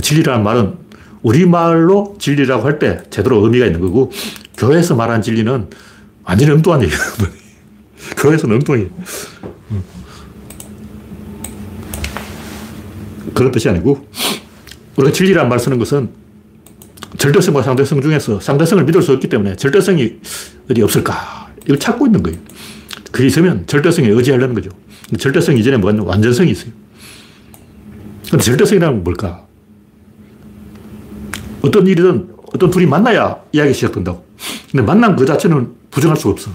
진리라는 0.00 0.44
말은 0.44 0.74
우리말로 1.22 2.16
진리라고 2.20 2.64
할 2.64 2.78
때 2.78 3.00
제대로 3.10 3.42
의미가 3.44 3.66
있는 3.66 3.80
거고 3.80 4.12
교회에서 4.56 4.94
말하는 4.94 5.20
진리는 5.20 5.68
완전히 6.22 6.52
엉뚱한 6.52 6.82
얘기예요. 6.84 7.00
교회에서는 8.16 8.56
엉뚱해. 8.56 8.86
그런 13.34 13.50
뜻이 13.50 13.68
아니고 13.68 14.06
우리가 14.96 15.12
진리라는 15.12 15.48
말 15.48 15.58
쓰는 15.58 15.78
것은 15.78 16.10
절대성과 17.18 17.62
상대성 17.62 18.00
중에서 18.00 18.40
상대성을 18.40 18.84
믿을 18.84 19.02
수 19.02 19.12
없기 19.12 19.28
때문에 19.28 19.56
절대성이 19.56 20.18
어디 20.70 20.82
없을까? 20.82 21.48
이걸 21.64 21.78
찾고 21.78 22.06
있는 22.06 22.22
거예요. 22.22 22.38
그게 23.10 23.26
있으면 23.26 23.66
절대성에 23.66 24.08
의지하려는 24.08 24.54
거죠. 24.54 24.70
절대성 25.18 25.58
이전에 25.58 25.76
뭐가 25.78 26.02
완전성이 26.04 26.52
있어요. 26.52 26.70
근데 28.30 28.44
절대성이라는 28.44 29.02
뭘까? 29.02 29.44
어떤 31.62 31.86
일이든 31.86 32.28
어떤 32.54 32.70
둘이 32.70 32.86
만나야 32.86 33.36
이야기 33.52 33.74
시작된다고. 33.74 34.24
근데 34.70 34.84
만난 34.84 35.16
그 35.16 35.26
자체는 35.26 35.72
부정할 35.90 36.16
수가 36.16 36.30
없어. 36.30 36.50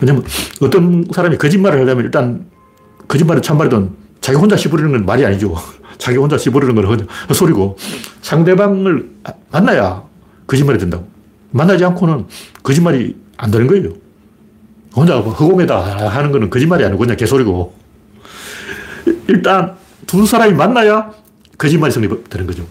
왜냐면 0.00 0.24
어떤 0.60 1.04
사람이 1.12 1.36
거짓말을 1.36 1.80
하려면 1.80 2.04
일단 2.04 2.46
거짓말이 3.08 3.42
참말이든 3.42 3.90
자기 4.20 4.38
혼자 4.38 4.56
씹으려는 4.56 4.92
건 4.92 5.06
말이 5.06 5.24
아니죠. 5.24 5.56
자기 6.00 6.16
혼자 6.16 6.36
씹으려는 6.36 6.74
건 6.74 7.06
소리고 7.32 7.76
상대방을 8.22 9.08
만나야 9.52 10.02
거짓말이 10.46 10.78
된다고. 10.78 11.06
만나지 11.52 11.84
않고는 11.84 12.26
거짓말이 12.62 13.16
안 13.36 13.50
되는 13.50 13.66
거예요. 13.66 13.90
혼자 14.94 15.20
허공에다 15.20 16.08
하는 16.08 16.32
거는 16.32 16.50
거짓말이 16.50 16.84
아니고 16.84 16.98
그냥 16.98 17.16
개소리고. 17.16 17.74
일단 19.28 19.76
두 20.06 20.26
사람이 20.26 20.54
만나야 20.54 21.12
거짓말이 21.56 21.92
성립되는 21.92 22.46
거죠. 22.46 22.66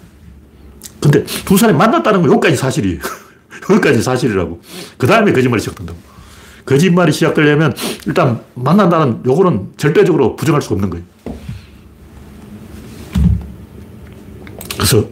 근데 0.99 1.23
두 1.45 1.55
사람이 1.57 1.77
만났다는 1.77 2.21
건 2.21 2.31
여기까지 2.31 2.57
사실이에요. 2.57 2.99
여기까지 3.69 4.01
사실이라고. 4.01 4.61
그 4.97 5.07
다음에 5.07 5.31
거짓말이 5.31 5.61
시작된다고. 5.61 5.97
거짓말이 6.65 7.11
시작되려면 7.11 7.73
일단 8.05 8.41
만난다는 8.55 9.21
요거는 9.25 9.73
절대적으로 9.77 10.35
부정할 10.35 10.61
수가 10.61 10.75
없는 10.75 10.89
거예요. 10.89 11.05
그래서 14.79 15.05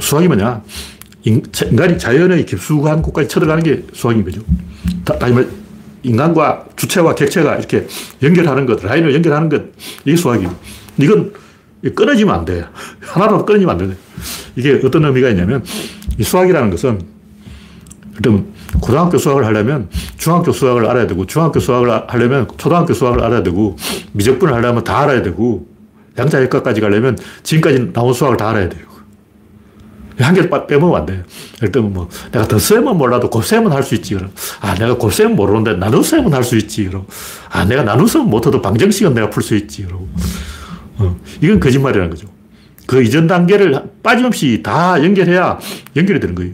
수학이 0.00 0.26
뭐냐? 0.26 0.62
인간이 1.22 1.98
자연의 1.98 2.46
깊숙한 2.46 3.02
곳까지 3.02 3.28
쳐들어가는 3.28 3.62
게 3.62 3.84
수학인 3.92 4.24
거죠. 4.24 4.40
다시 5.04 5.34
말 5.34 5.46
인간과 6.02 6.64
주체와 6.76 7.14
객체가 7.14 7.56
이렇게 7.56 7.86
연결하는 8.22 8.64
것, 8.64 8.82
라인을 8.82 9.14
연결하는 9.14 9.50
것, 9.50 9.62
이게 10.06 10.16
수학이에요. 10.16 10.54
이건 10.96 11.34
끊어지면 11.94 12.34
안 12.34 12.44
돼. 12.44 12.64
하나라도 13.00 13.44
끊어지면 13.44 13.78
안 13.78 13.88
돼. 13.88 13.96
이게 14.56 14.80
어떤 14.82 15.04
의미가 15.04 15.28
있냐면, 15.30 15.62
이 16.16 16.22
수학이라는 16.22 16.70
것은, 16.70 17.00
일단 18.14 18.46
고등학교 18.80 19.18
수학을 19.18 19.44
하려면 19.44 19.88
중학교 20.16 20.52
수학을 20.52 20.86
알아야 20.86 21.06
되고, 21.06 21.26
중학교 21.26 21.60
수학을 21.60 22.04
하려면 22.08 22.48
초등학교 22.56 22.94
수학을 22.94 23.22
알아야 23.22 23.42
되고, 23.42 23.76
미적분을 24.12 24.54
하려면 24.54 24.84
다 24.84 25.00
알아야 25.00 25.22
되고, 25.22 25.66
양자역학까지 26.18 26.80
가려면 26.80 27.16
지금까지 27.42 27.92
나온 27.92 28.12
수학을 28.12 28.36
다 28.36 28.50
알아야 28.50 28.68
돼요. 28.68 28.88
한 30.18 30.34
개를 30.34 30.50
빼먹으면 30.66 31.00
안 31.00 31.06
돼요. 31.06 31.22
예를 31.62 31.70
들면 31.70 31.92
뭐, 31.92 32.08
내가 32.32 32.48
덧셈은 32.48 32.96
몰라도 32.96 33.30
곱셈은 33.30 33.70
할 33.70 33.84
수 33.84 33.94
있지. 33.94 34.14
그럼, 34.14 34.32
아, 34.60 34.74
내가 34.74 34.96
곱셈은 34.96 35.36
모르는데 35.36 35.74
나눗셈은 35.76 36.34
할 36.34 36.42
수 36.42 36.56
있지. 36.56 36.86
그럼, 36.86 37.06
아, 37.50 37.64
내가 37.64 37.84
나눗셈은 37.84 38.28
못해도 38.28 38.60
방정식은 38.60 39.14
내가 39.14 39.30
풀 39.30 39.44
수 39.44 39.54
있지. 39.54 39.84
그러고. 39.84 40.08
어, 40.96 41.16
이건 41.40 41.60
거짓말이라는 41.60 42.10
거죠. 42.10 42.26
그 42.86 43.00
이전 43.02 43.28
단계를 43.28 43.80
빠짐없이 44.02 44.60
다 44.64 45.00
연결해야 45.02 45.58
연결이 45.94 46.18
되는 46.18 46.34
거예요. 46.34 46.52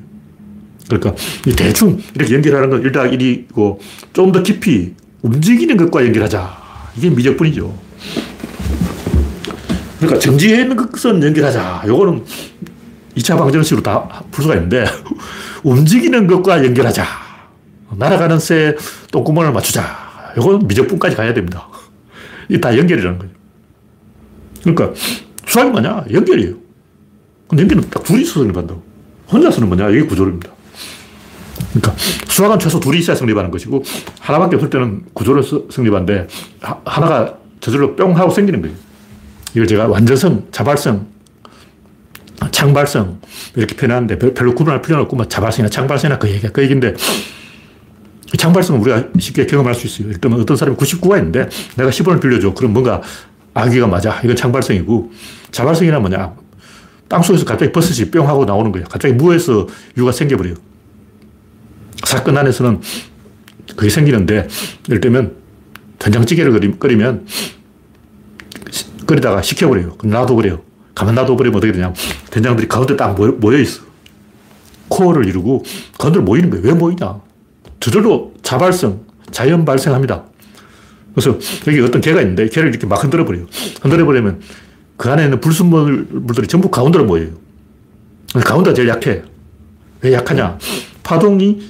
그러니까 0.89 1.15
대충 1.57 1.99
이렇게 2.15 2.35
연결하는 2.35 2.69
건 2.69 2.83
1다 2.83 3.11
1이고 3.11 3.79
좀 4.13 4.33
더 4.33 4.43
깊이 4.43 4.93
움직이는 5.23 5.79
것과 5.79 6.05
연결하자. 6.05 6.59
이게 6.99 7.09
미적분이죠. 7.09 7.75
그러니까 10.07 10.19
정지해 10.19 10.63
있는 10.63 10.77
것은 10.77 11.23
연결하자. 11.23 11.85
요거는 11.87 12.25
2차 13.17 13.39
방정식으로 13.39 13.83
다 13.83 14.09
풀 14.31 14.43
수가 14.43 14.55
있는데 14.57 14.85
움직이는 15.63 16.27
것과 16.27 16.65
연결하자. 16.65 17.05
날아가는 17.97 18.39
새 18.39 18.77
똥구멍을 19.13 19.53
맞추자. 19.53 20.33
요건 20.37 20.67
미적분까지 20.67 21.15
가야 21.17 21.33
됩니다. 21.33 21.69
이게 22.49 22.61
다 22.61 22.77
연결이라는 22.77 23.19
거죠. 23.19 23.31
그러니까 24.63 24.93
수학이 25.47 25.71
뭐냐? 25.71 26.05
연결이에요. 26.13 26.55
근데 27.49 27.63
연결은 27.63 27.89
딱 27.91 28.03
둘이 28.03 28.23
있어서 28.23 28.41
성립한다고. 28.41 28.83
혼자서는 29.31 29.69
뭐냐? 29.69 29.91
이게 29.91 30.03
구조입니다. 30.05 30.51
그러니까 31.73 31.95
수학은 32.29 32.59
최소 32.59 32.81
둘이 32.81 32.99
있어야 32.99 33.15
성립하는 33.17 33.51
것이고 33.51 33.83
하나밖에 34.21 34.57
없을 34.57 34.71
때는 34.71 35.05
구조를 35.13 35.43
성립하는데 35.71 36.27
하나가 36.85 37.39
저절로 37.61 37.95
뿅 37.95 38.17
하고 38.19 38.31
생기는 38.31 38.61
거예요. 38.61 38.77
이걸 39.55 39.67
제가 39.67 39.87
완전성, 39.87 40.47
자발성, 40.51 41.07
창발성 42.51 43.21
이렇게 43.57 43.77
표현하는데 43.77 44.19
별로 44.35 44.55
구분할 44.55 44.83
필요는 44.83 45.05
없고 45.05 45.17
뭐 45.17 45.27
자발성이나 45.27 45.71
창발성이나 45.71 46.19
그 46.19 46.29
얘기가 46.29 46.51
그 46.51 46.63
얘기인데 46.63 46.95
창발성은 48.37 48.81
우리가 48.81 49.09
쉽게 49.19 49.47
경험할 49.47 49.75
수 49.75 49.87
있어요. 49.87 50.09
일단 50.09 50.33
어떤 50.33 50.57
사람이 50.57 50.77
99가 50.77 51.19
있는데 51.19 51.49
내가 51.77 51.91
10원을 51.91 52.21
빌려줘. 52.21 52.53
그럼 52.55 52.73
뭔가 52.73 53.01
아기가 53.55 53.87
맞아. 53.87 54.21
이건 54.25 54.35
창발성이고 54.35 55.13
자발성이란 55.53 56.01
뭐냐. 56.01 56.35
땅속에서 57.09 57.45
갑자기 57.45 57.71
버섯이 57.71 58.11
뿅 58.11 58.29
하고 58.29 58.45
나오는 58.45 58.73
거야. 58.73 58.85
갑자기 58.85 59.15
무에서 59.15 59.69
유가 59.97 60.11
생겨버려요. 60.11 60.55
사건 62.05 62.37
안에서는 62.37 62.81
그게 63.77 63.89
생기는데 63.89 64.49
예를 64.89 65.01
들면 65.01 65.37
된장찌개를 65.99 66.79
끓이면 66.79 67.27
끓이다가 69.07 69.43
식혀버려요. 69.43 69.97
그럼 69.97 70.13
놔둬버려요. 70.13 70.61
가만 70.95 71.15
놔둬버리면 71.15 71.57
어떻게 71.57 71.73
되냐 71.73 71.93
된장들이 72.31 72.69
가운데 72.69 72.97
딱 72.97 73.19
모여 73.19 73.59
있어. 73.59 73.83
코어를 74.89 75.27
이루고 75.27 75.65
가운데 75.99 76.21
모이는 76.21 76.51
거예요. 76.51 76.67
왜 76.67 76.73
모이냐? 76.73 77.21
저절로 77.81 78.33
자발성, 78.43 79.01
자연 79.31 79.65
발생합니다. 79.65 80.25
그래서 81.15 81.39
여기 81.67 81.81
어떤 81.81 82.01
개가 82.01 82.21
있는데 82.23 82.49
개를 82.49 82.71
이렇게 82.71 82.87
막 82.87 83.03
흔들어 83.03 83.25
버려요. 83.25 83.47
흔들어 83.83 84.05
버리면 84.05 84.41
그 84.97 85.11
안에 85.11 85.25
있는 85.25 85.41
불순물들이 85.41 86.47
전부 86.47 86.71
가운데로 86.71 87.05
모여요. 87.05 87.31
가운데가 88.35 88.75
제일 88.75 88.89
약해. 88.89 89.23
왜 90.03 90.13
약하냐? 90.13 90.59
파동이 91.03 91.63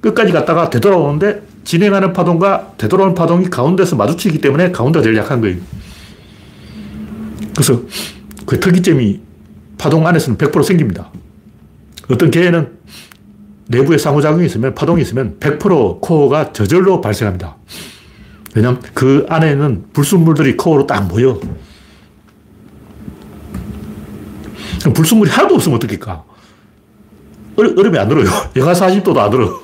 끝까지 0.00 0.32
갔다가 0.32 0.70
되돌아오는데 0.70 1.42
진행하는 1.64 2.12
파동과 2.12 2.74
되돌아오는 2.78 3.14
파동이 3.14 3.50
가운데서 3.50 3.96
마주치기 3.96 4.40
때문에 4.40 4.70
가운데가 4.72 5.02
제일 5.02 5.16
약한 5.16 5.40
거예요. 5.40 5.58
그래서 7.58 7.82
그 8.46 8.60
특이점이 8.60 9.20
파동 9.78 10.06
안에서는 10.06 10.38
100% 10.38 10.62
생깁니다. 10.62 11.10
어떤 12.08 12.30
개에는 12.30 12.78
내부에 13.66 13.98
상호작용이 13.98 14.46
있으면, 14.46 14.76
파동이 14.76 15.02
있으면 15.02 15.38
100% 15.40 16.00
코어가 16.00 16.52
저절로 16.52 17.00
발생합니다. 17.00 17.56
왜냐면 18.54 18.80
그 18.94 19.26
안에는 19.28 19.86
불순물들이 19.92 20.56
코어로 20.56 20.86
딱 20.86 21.08
모여. 21.08 21.40
불순물이 24.94 25.28
하나도 25.28 25.56
없으면 25.56 25.78
어떡할까? 25.78 26.24
얼 27.56 27.66
음이 27.76 27.98
안 27.98 28.08
들어요. 28.08 28.28
영하 28.54 28.72
40도도 28.72 29.16
안 29.16 29.30
들어. 29.32 29.60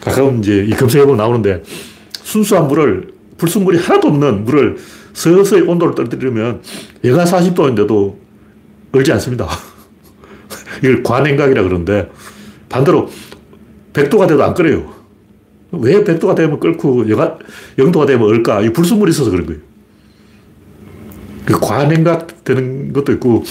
가끔 0.00 0.38
이제 0.38 0.64
이 0.68 0.70
검색해보면 0.70 1.16
나오는데 1.16 1.64
순수한 2.22 2.68
물을, 2.68 3.12
불순물이 3.38 3.78
하나도 3.78 4.06
없는 4.06 4.44
물을 4.44 4.78
서서히 5.12 5.62
온도를 5.62 5.94
떨어뜨리면 5.94 6.62
영하 7.04 7.24
40도인데도 7.24 8.16
얼지 8.92 9.12
않습니다. 9.12 9.48
이걸 10.82 11.02
과냉각이라 11.02 11.62
그러는데 11.62 12.10
반대로 12.68 13.08
100도가 13.92 14.28
돼도 14.28 14.42
안 14.42 14.54
끓여요. 14.54 15.00
왜 15.72 16.02
100도가 16.02 16.34
되면 16.34 16.58
끓고 16.58 17.08
영하, 17.08 17.36
0도가 17.76 18.06
되면 18.06 18.26
얼까? 18.26 18.60
이 18.62 18.72
불순물이 18.72 19.10
있어서 19.10 19.30
그런 19.30 19.46
거예요. 19.46 19.60
그 21.44 21.58
과냉각 21.58 22.44
되는 22.44 22.92
것도 22.92 23.12
있고, 23.12 23.44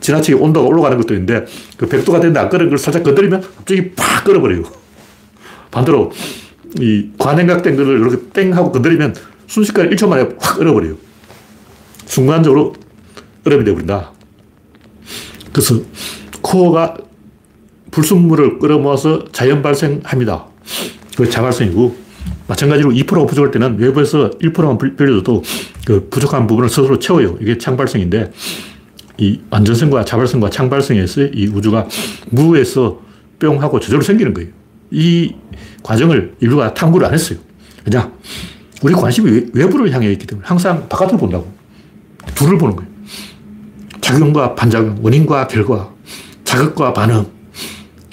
지나치게 0.00 0.38
온도가 0.38 0.68
올라가는 0.68 0.96
것도 0.96 1.14
있는데, 1.14 1.44
그 1.76 1.88
100도가 1.88 2.20
되는데 2.20 2.40
안 2.40 2.48
끓는 2.48 2.68
걸 2.68 2.78
살짝 2.78 3.02
건드리면 3.02 3.40
갑자기 3.40 3.90
팍 3.92 4.24
끓어버려요. 4.24 4.62
반대로, 5.70 6.12
이 6.78 7.10
과냉각된 7.18 7.76
걸 7.76 7.86
이렇게 8.00 8.18
땡 8.32 8.54
하고 8.56 8.70
건드리면 8.70 9.14
순식간에 9.50 9.90
1초 9.90 10.08
만에 10.08 10.28
확 10.38 10.60
얼어버려요. 10.60 10.96
순간적으로 12.06 12.72
얼음이 13.44 13.64
되어버린다. 13.64 14.12
그래서 15.52 15.82
코어가 16.40 16.96
불순물을 17.90 18.60
끌어모아서 18.60 19.24
자연 19.32 19.60
발생합니다. 19.60 20.46
그 21.16 21.28
자발성이고 21.28 21.96
마찬가지로 22.46 22.90
2%가 22.90 23.26
부족할 23.26 23.50
때는 23.50 23.76
외부에서 23.78 24.30
1%만 24.30 24.78
빌려줘도 24.78 25.42
그 25.84 26.08
부족한 26.08 26.46
부분을 26.46 26.68
스스로 26.68 27.00
채워요. 27.00 27.36
이게 27.40 27.58
창발성인데 27.58 28.30
이 29.18 29.40
안전성과 29.50 30.04
자발성과 30.04 30.50
창발성에서 30.50 31.22
이 31.34 31.48
우주가 31.48 31.88
무에서 32.30 33.00
뿅 33.40 33.60
하고 33.60 33.80
저절로 33.80 34.02
생기는 34.02 34.32
거예요. 34.32 34.50
이 34.92 35.34
과정을 35.82 36.36
인류가 36.38 36.72
탐구를 36.72 37.08
안 37.08 37.14
했어요. 37.14 37.40
그냥 37.82 38.12
우리 38.82 38.94
관심이 38.94 39.50
외부를 39.52 39.92
향해 39.92 40.10
있기 40.12 40.26
때문에 40.26 40.46
항상 40.46 40.88
바깥을 40.88 41.18
본다고. 41.18 41.52
둘을 42.34 42.58
보는 42.58 42.76
거예요. 42.76 42.90
작용과 44.00 44.54
반작용, 44.54 44.98
원인과 45.02 45.46
결과, 45.48 45.92
자극과 46.44 46.92
반응, 46.92 47.26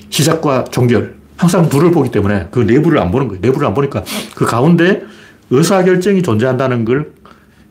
시작과 0.09 0.65
종결. 0.65 1.17
항상 1.37 1.69
둘을 1.69 1.91
보기 1.91 2.09
때문에 2.11 2.47
그 2.51 2.59
내부를 2.59 2.99
안 2.99 3.11
보는 3.11 3.27
거예요. 3.27 3.41
내부를 3.41 3.67
안 3.67 3.73
보니까 3.73 4.03
그 4.35 4.45
가운데 4.45 5.03
의사결정이 5.49 6.23
존재한다는 6.23 6.83
걸 6.83 7.13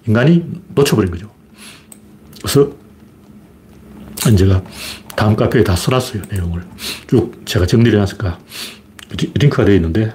인간이 0.06 0.44
놓쳐버린 0.74 1.10
거죠. 1.10 1.30
그래서 2.40 2.70
제가 4.36 4.62
다음 5.16 5.34
카페에 5.34 5.64
다 5.64 5.74
써놨어요. 5.74 6.22
내용을. 6.30 6.62
쭉 7.08 7.42
제가 7.44 7.66
정리를 7.66 7.92
해놨으니까 7.98 8.38
링크가 9.34 9.64
되어 9.64 9.74
있는데 9.74 10.12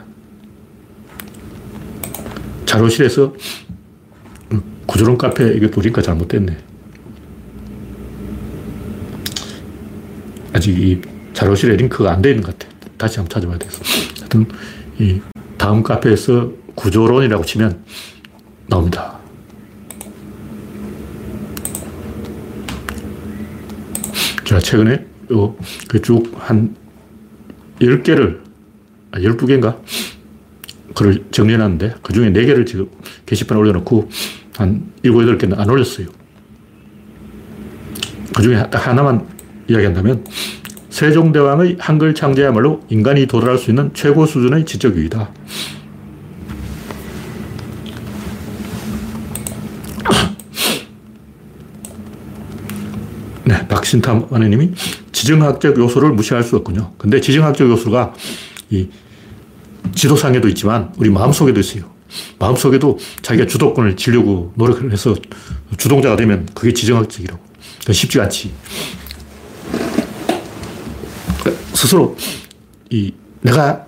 자료실에서 2.71 3.33
구조론 4.85 5.17
카페 5.17 5.53
이게 5.53 5.69
또 5.69 5.81
링크가 5.81 6.01
잘못됐네. 6.01 6.57
아직 10.53 10.79
이 10.79 11.01
자료실에 11.33 11.75
링크가 11.75 12.13
안 12.13 12.21
되어 12.21 12.31
있는 12.31 12.45
것 12.45 12.57
같아. 12.57 12.73
다시 12.97 13.17
한번 13.17 13.29
찾아봐야 13.29 13.57
되겠어. 13.57 13.83
하여튼, 14.19 14.45
이 14.99 15.19
다음 15.57 15.83
카페에서 15.83 16.49
구조론이라고 16.75 17.43
치면 17.43 17.83
나옵니다. 18.67 19.19
제가 24.45 24.61
최근에 24.61 25.05
쭉한 26.03 26.73
10개를, 27.81 28.39
아, 29.11 29.19
12개인가? 29.19 29.77
글을 30.95 31.25
정리해놨는데, 31.31 31.95
그 32.01 32.13
중에 32.13 32.31
4개를 32.31 32.65
지금 32.65 32.87
게시판에 33.25 33.59
올려놓고, 33.59 34.09
한 34.55 34.91
7, 35.03 35.11
8개는 35.11 35.59
안 35.59 35.69
올렸어요. 35.69 36.07
그 38.35 38.41
중에 38.41 38.55
하나만 38.71 39.27
이야기한다면, 39.67 40.23
세종대왕의 40.91 41.77
한글 41.79 42.13
창제야말로 42.13 42.81
인간이 42.89 43.25
도달할 43.25 43.57
수 43.57 43.71
있는 43.71 43.91
최고 43.93 44.25
수준의 44.25 44.65
지적 44.65 44.97
유희다. 44.97 45.29
네, 53.45 53.65
박신탐 53.67 54.27
아내님이 54.31 54.73
지정학적 55.11 55.77
요소를 55.77 56.11
무시할 56.11 56.43
수 56.43 56.57
없군요. 56.57 56.93
근데 56.97 57.21
지정학적 57.21 57.69
요소가 57.69 58.13
이 58.69 58.89
지도상에도 59.93 60.47
있지만 60.49 60.93
우리 60.97 61.09
마음속에도 61.09 61.59
있어요. 61.59 61.83
마음속에도 62.39 62.97
자기가 63.21 63.47
주도권을 63.47 63.95
지려고 63.95 64.51
노력을 64.55 64.91
해서 64.91 65.15
주동자가 65.77 66.15
되면 66.15 66.47
그게 66.53 66.73
지정학적이라고. 66.73 67.39
쉽지 67.91 68.19
않지. 68.19 68.53
스스로 71.73 72.15
이 72.89 73.13
내가 73.41 73.85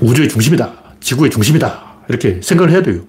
우주의 0.00 0.28
중심이다. 0.28 0.72
지구의 1.00 1.30
중심이다. 1.30 1.94
이렇게 2.08 2.40
생각을 2.42 2.72
해야 2.72 2.82
돼요. 2.82 3.02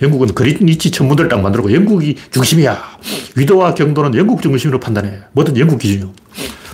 영국은 0.00 0.32
그린니치 0.34 0.90
천문대를 0.92 1.28
딱 1.28 1.40
만들고 1.40 1.72
영국이 1.72 2.16
중심이야. 2.30 2.98
위도와 3.36 3.74
경도는 3.74 4.16
영국 4.16 4.40
중심으로 4.42 4.78
판단해. 4.78 5.18
뭐든 5.32 5.58
영국 5.58 5.78
기준이요. 5.78 6.12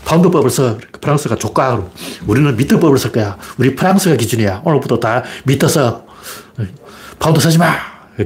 파운드법을 0.04 0.50
써. 0.50 0.78
프랑스가 1.00 1.36
좆까라. 1.36 1.90
우리는 2.26 2.56
미터법을 2.56 2.98
쓸 2.98 3.12
거야. 3.12 3.36
우리 3.58 3.74
프랑스가 3.74 4.16
기준이야. 4.16 4.62
오늘부터 4.64 4.98
다 4.98 5.22
미터 5.44 5.68
써. 5.68 6.04
파운드 7.18 7.40
쓰지 7.40 7.58
마. 7.58 7.74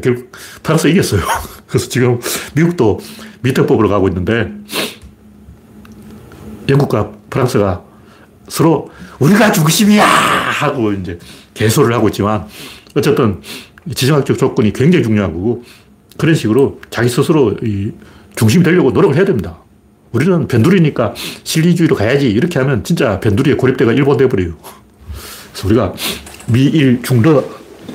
결국 0.02 0.32
프랑스 0.62 0.88
이겼어요. 0.88 1.22
그래서 1.66 1.88
지금 1.88 2.20
미국도 2.54 3.00
미터법으로 3.40 3.88
가고 3.88 4.08
있는데 4.08 4.52
영국과 6.68 7.12
프랑스가 7.30 7.82
서로 8.48 8.90
우리가 9.18 9.52
중심이야! 9.52 10.04
하고 10.04 10.92
이제 10.92 11.18
개소를 11.54 11.94
하고 11.94 12.08
있지만 12.08 12.46
어쨌든 12.94 13.40
지정학적 13.94 14.38
조건이 14.38 14.72
굉장히 14.72 15.04
중요한 15.04 15.32
거고 15.32 15.64
그런 16.16 16.34
식으로 16.34 16.80
자기 16.90 17.08
스스로 17.08 17.56
이 17.62 17.92
중심이 18.36 18.64
되려고 18.64 18.90
노력을 18.90 19.14
해야 19.16 19.24
됩니다. 19.24 19.58
우리는 20.12 20.46
변두리니까 20.48 21.14
실리주의로 21.44 21.96
가야지 21.96 22.28
이렇게 22.30 22.58
하면 22.58 22.82
진짜 22.84 23.20
변두리에 23.20 23.54
고립대가 23.54 23.92
일본 23.92 24.16
돼버려요. 24.16 24.54
그래서 25.52 25.68
우리가 25.68 25.94
미일 26.46 27.02
중러 27.02 27.44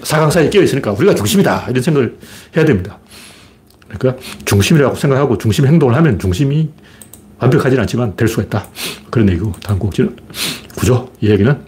사강 0.04 0.30
사이에 0.30 0.50
끼어 0.50 0.62
있으니까 0.62 0.92
우리가 0.92 1.16
중심이다 1.16 1.68
이런 1.70 1.82
생각을 1.82 2.18
해야 2.56 2.66
됩니다. 2.66 3.00
그러니까 3.88 4.22
중심이라고 4.46 4.96
생각하고 4.96 5.38
중심 5.38 5.66
행동을 5.66 5.96
하면 5.96 6.20
중심이 6.20 6.70
완벽하진 7.40 7.80
않지만 7.80 8.16
될 8.16 8.28
수가 8.28 8.44
있다. 8.44 8.68
그런 9.10 9.30
얘기고 9.30 9.54
다음 9.64 9.80
곡지는 9.80 10.16
구조 10.76 11.12
이 11.22 11.30
얘기는 11.30 11.66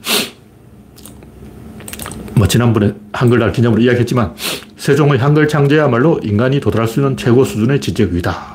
뭐 2.35 2.47
지난번에 2.47 2.93
한글날 3.13 3.51
기념으로 3.51 3.81
이야기했지만 3.81 4.35
세종의 4.77 5.19
한글 5.19 5.47
창제야말로 5.47 6.19
인간이 6.23 6.59
도달할 6.59 6.87
수 6.87 6.99
있는 6.99 7.17
최고 7.17 7.43
수준의 7.43 7.81
지적이다. 7.81 8.54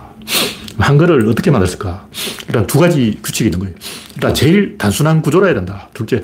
한글을 0.83 1.28
어떻게 1.28 1.51
만들었을까? 1.51 2.09
일단 2.49 2.66
두 2.66 2.78
가지 2.78 3.18
규칙이 3.22 3.49
있는 3.49 3.59
거예요. 3.61 3.74
일단 4.14 4.35
제일 4.35 4.76
단순한 4.78 5.22
구조라 5.22 5.47
해야 5.47 5.55
된다. 5.55 5.89
둘째, 5.95 6.22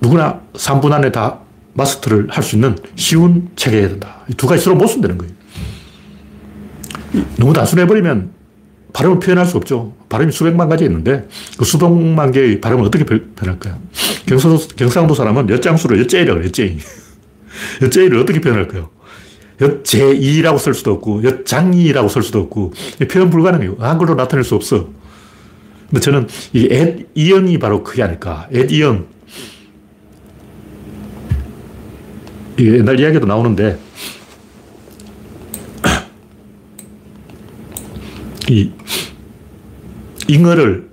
누구나 0.00 0.40
3분 0.54 0.92
안에 0.92 1.12
다 1.12 1.40
마스터를 1.74 2.28
할 2.30 2.42
수 2.42 2.56
있는 2.56 2.76
쉬운 2.96 3.48
체계여야 3.56 3.88
된다. 3.88 4.16
두 4.36 4.46
가지 4.46 4.62
서로 4.62 4.76
못 4.76 4.86
쓴다는 4.86 5.18
거예요. 5.18 5.32
너무 7.36 7.52
단순해버리면 7.52 8.30
발음을 8.92 9.20
표현할 9.20 9.46
수 9.46 9.56
없죠. 9.56 9.94
발음이 10.08 10.32
수백만 10.32 10.68
가지 10.68 10.84
있는데 10.84 11.28
그 11.56 11.64
수백만 11.64 12.32
개의 12.32 12.60
발음을 12.60 12.84
어떻게 12.84 13.04
표현할까요? 13.04 13.78
경상도, 14.26 14.58
경상도 14.76 15.14
사람은 15.14 15.48
엿장수를 15.48 16.00
엿제이라고 16.00 16.44
엿제이. 16.46 16.78
엿제이를 17.82 18.18
어떻게 18.18 18.40
표현할까요? 18.40 18.90
엿제이라고 19.60 20.58
쓸 20.58 20.74
수도 20.74 20.92
없고 20.92 21.22
엿장이라고 21.24 22.08
쓸 22.08 22.22
수도 22.22 22.40
없고 22.40 22.72
표현 23.10 23.30
불가능해요. 23.30 23.76
한글로 23.78 24.14
나타낼 24.14 24.44
수 24.44 24.54
없어. 24.54 24.88
근데 25.88 26.00
저는 26.00 26.28
이 26.52 26.68
앳 26.70 27.06
이언이 27.14 27.58
바로 27.58 27.82
그게 27.82 28.02
아닐까. 28.02 28.48
앳 28.52 28.70
이언. 28.70 29.06
이게 32.58 32.78
옛날 32.78 32.98
이야기도 33.00 33.26
나오는데 33.26 33.78
이 38.48 38.70
잉어를 40.28 40.90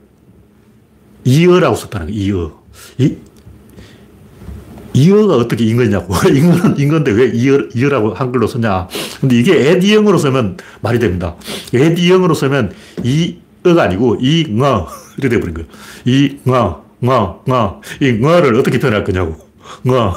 이어라고 1.26 1.76
썼다는 1.76 2.08
거예요. 2.08 2.24
이어. 2.26 2.64
이, 3.00 3.18
이어가 4.98 5.36
어떻게 5.36 5.64
잉어냐고. 5.66 6.14
잉어는 6.28 6.80
잉어인데 6.80 7.12
왜 7.12 7.32
이어, 7.34 7.60
이어라고 7.76 8.14
한글로 8.14 8.48
썼냐. 8.48 8.88
근데 9.22 9.38
이게 9.38 9.70
에디형으로 9.70 10.18
쓰면 10.18 10.58
말이 10.82 10.98
됩니다. 10.98 11.36
에디형으로 11.74 12.34
쓰면 12.34 12.74
이어가 13.04 13.84
아니고 13.84 14.18
이ng어. 14.20 14.88
이렇게 15.18 15.36
돼버린 15.36 15.54
거예요. 15.54 15.68
이ng어, 16.06 16.84
ng어, 17.04 17.44
ng어. 17.48 17.82
이 18.02 18.12
ng어를 18.14 18.56
어떻게 18.56 18.80
표현할 18.80 19.04
거냐고. 19.04 19.38
ng어. 19.86 20.14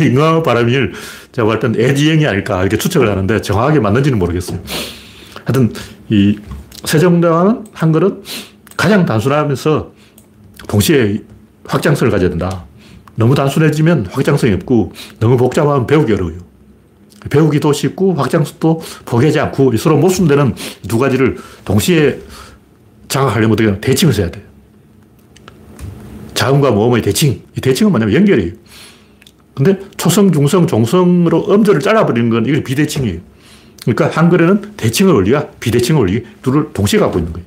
이ng어 0.00 0.42
발음을 0.42 0.92
제가 1.32 1.46
볼 1.46 1.58
때는 1.58 1.80
에디형이 1.80 2.26
아닐까 2.26 2.60
이렇게 2.60 2.76
추측을 2.76 3.08
하는데 3.08 3.40
정확하게 3.40 3.80
맞는지는 3.80 4.18
모르겠어요. 4.18 4.60
하여튼 5.44 5.72
이 6.10 6.38
세종대왕은 6.84 7.66
한글은 7.72 8.22
가장 8.76 9.06
단순하면서 9.06 9.92
동시에 10.68 11.20
확장성을 11.66 12.10
가져야 12.10 12.30
된다. 12.30 12.66
너무 13.20 13.34
단순해지면 13.34 14.06
확장성이 14.10 14.54
없고 14.54 14.92
너무 15.18 15.36
복잡하면 15.36 15.86
배우기 15.86 16.10
어려워요. 16.14 16.38
배우기도 17.28 17.70
쉽고 17.74 18.14
확장성도 18.14 18.80
포기하지 19.04 19.38
않고 19.40 19.76
서로 19.76 19.98
못 19.98 20.08
쓴다는 20.08 20.54
두 20.88 20.98
가지를 20.98 21.36
동시에 21.66 22.18
장악하려면 23.08 23.52
어떻게 23.52 23.78
대칭을 23.78 24.14
써야 24.14 24.30
돼요. 24.30 24.42
자음과 26.32 26.70
모음의 26.70 27.02
대칭. 27.02 27.42
이 27.58 27.60
대칭은 27.60 27.92
뭐냐면 27.92 28.14
연결이에요. 28.14 28.52
근데 29.52 29.78
초성, 29.98 30.32
중성, 30.32 30.66
종성으로 30.66 31.52
음절을 31.52 31.82
잘라버리는 31.82 32.30
건 32.30 32.46
이게 32.46 32.64
비대칭이에요. 32.64 33.18
그러니까 33.82 34.08
한글에는 34.08 34.76
대칭의 34.78 35.12
원리와 35.12 35.48
비대칭의 35.60 36.00
원리 36.00 36.24
둘을 36.40 36.72
동시에 36.72 36.98
갖고 36.98 37.18
있는 37.18 37.34
거예요. 37.34 37.46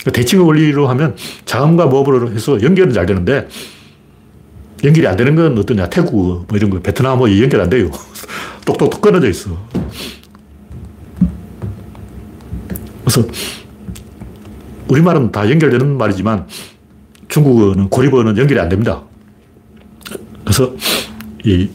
그러니까 0.00 0.20
대칭의 0.20 0.44
원리로 0.44 0.88
하면 0.88 1.16
자음과 1.46 1.86
모음으로 1.86 2.32
해서 2.32 2.60
연결은 2.60 2.92
잘 2.92 3.06
되는데 3.06 3.48
연결이 4.86 5.06
안 5.06 5.16
되는 5.16 5.34
건 5.34 5.58
어떠냐. 5.58 5.90
태국 5.90 6.14
뭐 6.14 6.46
이런 6.54 6.70
거, 6.70 6.80
베트남 6.80 7.18
뭐 7.18 7.28
연결 7.28 7.60
안 7.60 7.68
돼요. 7.68 7.90
똑똑똑 8.64 9.00
끊어져 9.02 9.28
있어. 9.28 9.50
그래서 13.04 13.28
우리말은 14.88 15.32
다 15.32 15.48
연결되는 15.50 15.98
말이지만 15.98 16.46
중국어는 17.28 17.88
고리어는 17.88 18.38
연결이 18.38 18.60
안 18.60 18.68
됩니다. 18.68 19.02
그래서 20.44 20.74
이 21.44 21.68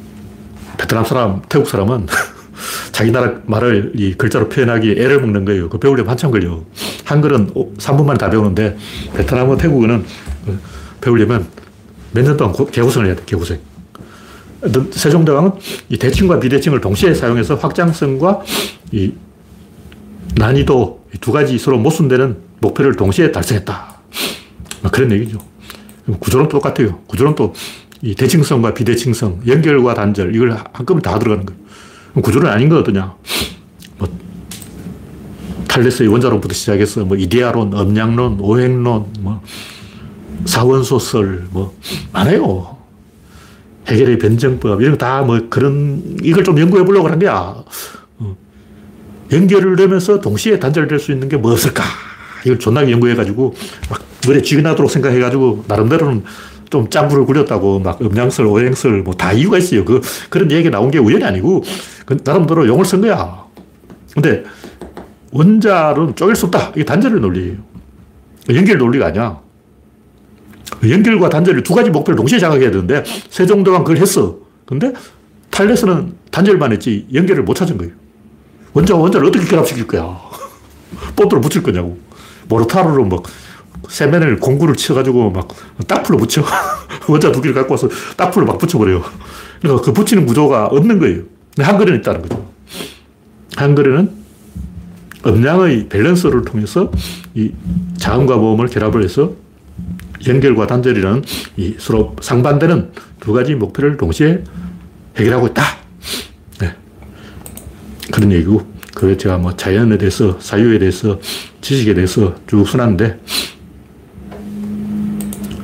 베트남 0.77 1.03
사람, 1.03 1.41
태국 1.49 1.67
사람은 1.67 2.07
자기 2.91 3.11
나라 3.11 3.33
말을 3.45 3.93
이 3.95 4.13
글자로 4.13 4.47
표현하기 4.47 4.91
애를 4.91 5.19
먹는 5.19 5.45
거예요. 5.45 5.69
그 5.69 5.77
배우려면 5.77 6.11
한참 6.11 6.31
걸려. 6.31 6.63
한글은 7.03 7.47
3분 7.77 8.05
만에 8.05 8.17
다 8.17 8.29
배우는데 8.29 8.77
베트남과 9.15 9.57
태국어는 9.57 10.05
배우려면 11.01 11.47
몇 12.13 12.23
년 12.23 12.37
동안 12.37 12.53
개고생을 12.71 13.07
해야 13.07 13.15
돼, 13.15 13.23
개고생. 13.25 13.59
세종대왕은 14.91 15.51
이 15.89 15.97
대칭과 15.97 16.39
비대칭을 16.39 16.81
동시에 16.81 17.13
사용해서 17.13 17.55
확장성과 17.55 18.41
이 18.91 19.11
난이도 20.35 21.05
두 21.19 21.31
가지 21.31 21.57
서로 21.57 21.77
모순되는 21.79 22.37
목표를 22.59 22.95
동시에 22.95 23.31
달성했다. 23.31 23.95
그런 24.91 25.11
얘기죠. 25.11 25.39
구조론 26.19 26.47
똑같아요. 26.47 26.99
구조론 27.07 27.35
또이 27.35 28.15
대칭성과 28.15 28.73
비대칭성, 28.73 29.41
연결과 29.47 29.93
단절, 29.93 30.35
이걸 30.35 30.51
한꺼번에 30.51 31.01
다 31.01 31.17
들어가는 31.17 31.45
거예요. 31.45 31.61
구조론 32.21 32.51
아닌 32.51 32.69
거 32.69 32.77
어떠냐. 32.77 33.15
뭐, 33.97 34.09
탈레스의 35.67 36.09
원자론부터 36.09 36.53
시작해서 36.53 37.05
뭐 37.05 37.17
이데아론, 37.17 37.73
음량론, 37.73 38.39
오행론, 38.39 39.13
뭐, 39.21 39.41
사원소설, 40.45 41.47
뭐, 41.51 41.75
많아요. 42.13 42.77
해결의 43.87 44.17
변정법, 44.19 44.81
이런 44.81 44.97
거 44.97 45.05
다 45.05 45.21
뭐 45.23 45.39
그런, 45.49 46.17
이걸 46.23 46.43
좀 46.43 46.59
연구해 46.59 46.83
보려고 46.85 47.07
한 47.09 47.17
거야. 47.19 47.63
어. 48.19 48.37
연결을 49.31 49.79
하면서 49.79 50.19
동시에 50.19 50.59
단절될 50.59 50.99
수 50.99 51.11
있는 51.11 51.29
게 51.29 51.37
뭐 51.37 51.51
없을까? 51.53 51.83
이걸 52.45 52.59
존나게 52.59 52.91
연구해가지고, 52.91 53.53
막 53.89 54.01
머리에 54.27 54.41
쥐가 54.41 54.61
나도록 54.61 54.89
생각해가지고, 54.91 55.65
나름대로는 55.67 56.23
좀 56.69 56.89
짱구를 56.89 57.25
굴렸다고, 57.25 57.79
막 57.79 58.01
음양설, 58.01 58.45
오행설, 58.45 59.01
뭐 59.03 59.13
다 59.15 59.33
이유가 59.33 59.57
있어요. 59.57 59.83
그, 59.85 60.01
그런 60.29 60.49
얘기 60.51 60.69
나온 60.69 60.89
게 60.91 60.99
우연이 60.99 61.23
아니고, 61.23 61.63
그 62.05 62.17
나름대로 62.23 62.67
용을 62.67 62.85
쓴 62.85 63.01
거야. 63.01 63.43
근데, 64.13 64.43
원자는 65.31 66.15
쪼갤 66.15 66.35
수 66.35 66.45
없다. 66.47 66.71
이게 66.75 66.83
단절의 66.85 67.19
논리예요. 67.21 67.55
연결 68.53 68.77
논리가 68.77 69.07
아니야. 69.07 69.39
연결과 70.89 71.29
단절을 71.29 71.63
두 71.63 71.73
가지 71.73 71.89
목표를 71.89 72.17
동시에 72.17 72.39
장악해야 72.39 72.71
되는데 72.71 73.03
세종대왕 73.29 73.83
그걸 73.83 73.97
했어. 74.01 74.37
근데 74.65 74.93
탈레스는 75.49 76.13
단절만 76.31 76.71
했지 76.71 77.07
연결을 77.13 77.43
못 77.43 77.53
찾은 77.53 77.77
거예요. 77.77 77.93
원자와 78.73 79.01
원자를 79.01 79.27
어떻게 79.27 79.45
결합시킬 79.45 79.87
거야? 79.87 80.17
본드로 81.15 81.41
붙일 81.41 81.61
거냐고. 81.61 81.97
모르타르로 82.47 83.05
막 83.05 83.23
세면을 83.89 84.39
공구를 84.39 84.75
쳐가지고 84.75 85.31
막 85.31 85.49
딱풀로 85.87 86.17
붙여. 86.17 86.43
원자 87.07 87.31
두 87.31 87.41
개를 87.41 87.53
갖고 87.53 87.73
와서 87.73 87.89
딱풀로 88.15 88.45
막 88.45 88.57
붙여버려요. 88.57 89.03
그러니까 89.61 89.83
그 89.83 89.93
붙이는 89.93 90.25
구조가 90.25 90.67
없는 90.67 90.99
거예요. 90.99 91.23
근데 91.55 91.63
한글에는 91.63 91.99
있다는 91.99 92.21
거죠. 92.21 92.49
한글에는 93.57 94.21
음량의 95.25 95.89
밸런스를 95.89 96.43
통해서 96.45 96.91
이 97.35 97.51
자음과 97.97 98.37
모음을 98.37 98.67
결합을 98.67 99.03
해서 99.03 99.33
연결과 100.27 100.67
단절이라는 100.67 101.23
이 101.57 101.75
서로 101.79 102.15
상반되는 102.21 102.91
두 103.19 103.33
가지 103.33 103.55
목표를 103.55 103.97
동시에 103.97 104.43
해결하고 105.17 105.47
있다. 105.47 105.63
네. 106.59 106.75
그런 108.11 108.31
얘기고, 108.31 108.61
그 108.93 109.17
제가 109.17 109.37
뭐 109.37 109.55
자연에 109.55 109.97
대해서, 109.97 110.37
사유에 110.39 110.79
대해서, 110.79 111.19
지식에 111.61 111.93
대해서 111.93 112.35
쭉 112.47 112.65
순하는데, 112.67 113.19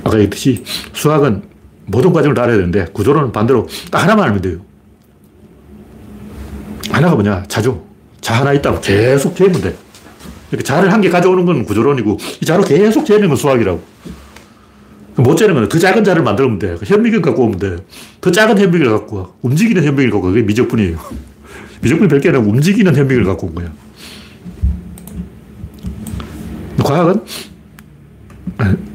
아까 0.03 0.16
얘기했듯이 0.20 0.64
수학은 0.93 1.43
모든 1.86 2.14
과정을 2.14 2.36
다 2.36 2.43
알아야 2.43 2.58
되는데, 2.58 2.86
구조론은 2.93 3.32
반대로 3.32 3.68
딱 3.91 4.03
하나만 4.03 4.26
알면 4.26 4.41
돼요. 4.41 4.60
하나가 6.91 7.16
뭐냐? 7.16 7.43
자죠. 7.47 7.86
자 8.22 8.36
하나 8.39 8.53
있다고 8.53 8.82
계속 8.82 9.36
재면 9.36 9.62
돼. 9.62 9.76
이렇게 10.49 10.64
자를 10.64 10.91
한 10.93 11.01
개 11.01 11.10
가져오는 11.10 11.45
건 11.45 11.66
구조론이고, 11.66 12.18
이 12.41 12.45
자로 12.45 12.64
계속 12.64 13.05
재는 13.05 13.28
건 13.28 13.38
수학이라고. 13.38 13.82
거는 15.24 15.70
더 15.70 15.80
작은 15.80 16.03
자를 16.03 16.24
만들면 16.24 16.59
돼. 16.59 16.78
현미경 16.84 17.22
갖고 17.22 17.43
오면 17.45 17.59
돼. 17.59 17.78
더 18.22 18.32
작은 18.32 18.57
현미경을 18.57 18.99
갖고 18.99 19.18
와. 19.18 19.30
움직이는 19.41 19.84
현미경을 19.84 20.11
갖고 20.11 20.28
와. 20.28 20.34
그게 20.34 20.45
미적분이에요. 20.45 20.97
미적분이 21.82 22.07
별게 22.07 22.30
아니라 22.30 22.43
움직이는 22.43 22.95
현미경을 22.95 23.26
갖고 23.26 23.47
온 23.47 23.55
거야. 23.55 23.72
과학은 26.84 27.22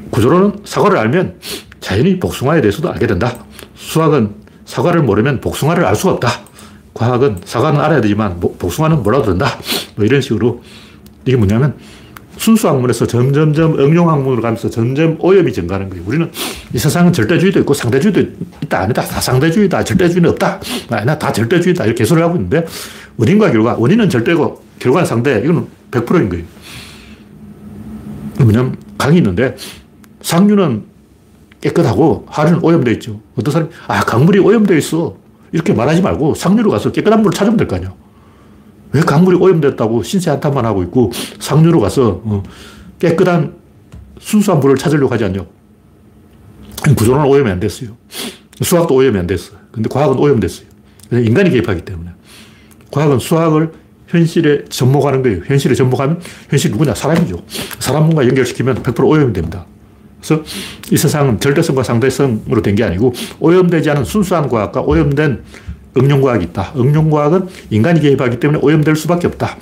구조로는 0.09 0.59
사과를 0.63 0.97
알면 0.97 1.39
자연히 1.79 2.19
복숭아에 2.19 2.61
대해서도 2.61 2.91
알게 2.91 3.07
된다. 3.07 3.45
수학은 3.75 4.35
사과를 4.65 5.03
모르면 5.03 5.41
복숭아를 5.41 5.85
알 5.85 5.95
수가 5.95 6.13
없다. 6.13 6.29
과학은 6.93 7.41
사과는 7.43 7.79
알아야 7.79 8.01
되지만 8.01 8.39
복숭아는 8.39 9.03
몰라도 9.03 9.25
된다. 9.25 9.47
뭐 9.95 10.05
이런 10.05 10.21
식으로 10.21 10.63
이게 11.25 11.35
뭐냐면 11.35 11.75
순수 12.43 12.67
학문에서 12.67 13.07
점점점 13.07 13.79
응용 13.79 14.09
학문으로 14.09 14.41
가면서 14.41 14.69
점점 14.69 15.15
오염이 15.19 15.53
증가하는 15.53 15.89
거예요. 15.89 16.03
우리는 16.05 16.29
이 16.73 16.77
세상은 16.77 17.13
절대주의도 17.13 17.61
있고 17.61 17.73
상대주의도 17.73 18.19
있다. 18.63 18.81
아니다. 18.81 19.01
다 19.01 19.21
상대주의다. 19.21 19.81
절대주의는 19.85 20.31
없다. 20.31 20.59
아니다. 20.89 21.17
다 21.17 21.31
절대주의다. 21.31 21.85
이렇게 21.85 21.99
개소를 21.99 22.21
하고 22.21 22.35
있는데 22.35 22.65
원인과 23.15 23.49
결과. 23.53 23.75
원인은 23.79 24.09
절대고 24.09 24.61
결과는 24.79 25.05
상대. 25.05 25.39
이거는 25.41 25.67
100%인 25.91 26.27
거예요. 26.27 26.43
뭐냐면 28.39 28.75
강이 28.97 29.17
있는데 29.19 29.55
상류는 30.21 30.83
깨끗하고 31.61 32.25
하류는 32.27 32.59
오염되어 32.61 32.93
있죠. 32.95 33.21
어떤 33.37 33.53
사람이 33.53 33.71
아 33.87 34.01
강물이 34.01 34.39
오염되어 34.39 34.75
있어. 34.79 35.15
이렇게 35.53 35.71
말하지 35.71 36.01
말고 36.01 36.35
상류로 36.35 36.71
가서 36.71 36.91
깨끗한 36.91 37.21
물을 37.21 37.33
찾으면 37.33 37.55
될 37.55 37.67
거 37.69 37.77
아니야. 37.77 37.93
왜 38.93 39.01
강물이 39.01 39.37
오염됐다고 39.37 40.03
신세 40.03 40.29
한탄만 40.29 40.65
하고 40.65 40.83
있고 40.83 41.11
상류로 41.39 41.79
가서 41.79 42.21
어, 42.23 42.43
깨끗한 42.99 43.55
순수한 44.19 44.59
물을 44.59 44.75
찾으려고 44.77 45.11
하지 45.13 45.25
않냐. 45.25 45.45
구조는 46.95 47.25
오염이 47.25 47.49
안 47.49 47.59
됐어요. 47.59 47.97
수학도 48.61 48.95
오염이 48.95 49.17
안 49.17 49.27
됐어요. 49.27 49.57
근데 49.71 49.89
과학은 49.89 50.17
오염됐어요. 50.17 50.67
인간이 51.11 51.49
개입하기 51.49 51.81
때문에. 51.81 52.11
과학은 52.91 53.19
수학을 53.19 53.71
현실에 54.07 54.65
접목하는 54.65 55.23
거예요. 55.23 55.41
현실에 55.45 55.73
접목하면 55.73 56.21
현실 56.49 56.71
누구냐? 56.71 56.93
사람이죠. 56.93 57.43
사람과 57.79 58.27
연결시키면 58.27 58.83
100% 58.83 59.07
오염이 59.07 59.33
됩니다. 59.33 59.65
그래서 60.21 60.43
이 60.91 60.97
세상은 60.97 61.39
절대성과 61.39 61.83
상대성으로 61.83 62.61
된 62.61 62.75
게 62.75 62.83
아니고 62.83 63.13
오염되지 63.39 63.89
않은 63.89 64.05
순수한 64.05 64.47
과학과 64.47 64.81
오염된 64.81 65.43
응용과학이 65.97 66.45
있다. 66.45 66.73
응용과학은 66.75 67.47
인간이 67.69 67.99
개입하기 67.99 68.39
때문에 68.39 68.59
오염될 68.61 68.95
수밖에 68.95 69.27
없다. 69.27 69.57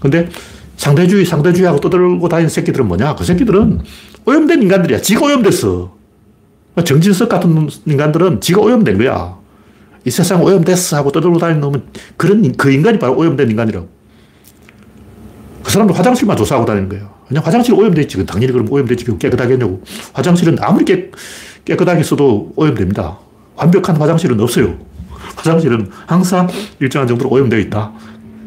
근데 0.00 0.28
상대주의, 0.76 1.24
상대주의하고 1.24 1.80
떠들고 1.80 2.28
다니는 2.28 2.48
새끼들은 2.48 2.86
뭐냐? 2.86 3.14
그 3.14 3.24
새끼들은 3.24 3.80
오염된 4.26 4.62
인간들이야. 4.62 5.00
지가 5.00 5.26
오염됐어. 5.26 5.94
정진석 6.84 7.28
같은 7.28 7.68
인간들은 7.86 8.40
지가 8.40 8.60
오염된 8.60 8.98
거야. 8.98 9.36
이 10.04 10.10
세상 10.10 10.42
오염됐어 10.42 10.96
하고 10.96 11.10
떠들고 11.10 11.38
다니는 11.38 11.60
놈은 11.60 11.82
그런, 12.16 12.52
그 12.56 12.70
인간이 12.70 12.98
바로 12.98 13.16
오염된 13.16 13.50
인간이라고. 13.50 13.88
그 15.62 15.70
사람도 15.70 15.94
화장실만 15.94 16.36
조사하고 16.36 16.66
다니는 16.66 16.88
거예요. 16.88 17.10
그냥 17.26 17.44
화장실 17.44 17.74
오염됐지. 17.74 18.24
당연히 18.24 18.52
그럼 18.52 18.70
오염됐지. 18.70 19.04
깨끗하게 19.18 19.54
했냐고. 19.54 19.82
화장실은 20.12 20.56
아무리 20.60 20.84
깨, 20.84 21.10
깨끗하게 21.64 22.02
써도 22.04 22.52
오염됩니다. 22.54 23.18
완벽한 23.56 23.96
화장실은 23.96 24.38
없어요. 24.38 24.76
화장실은 25.36 25.90
항상 26.06 26.48
일정한 26.80 27.06
정도로 27.06 27.30
오염되어 27.30 27.58
있다. 27.60 27.92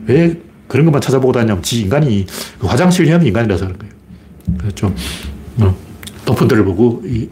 왜 0.08 0.40
그런 0.68 0.86
것만 0.86 1.02
찾아보고 1.02 1.32
다니냐면 1.32 1.64
지 1.64 1.82
인간이 1.82 2.26
그 2.60 2.68
화장실형 2.68 3.26
인간이라서 3.26 3.66
그런 3.66 3.80
거예요. 3.80 3.94
그래서 4.58 4.76
좀 4.76 4.96
어, 5.62 5.76
높은 6.26 6.48
데를 6.48 6.66
보고 6.66 7.02
이 7.06 7.30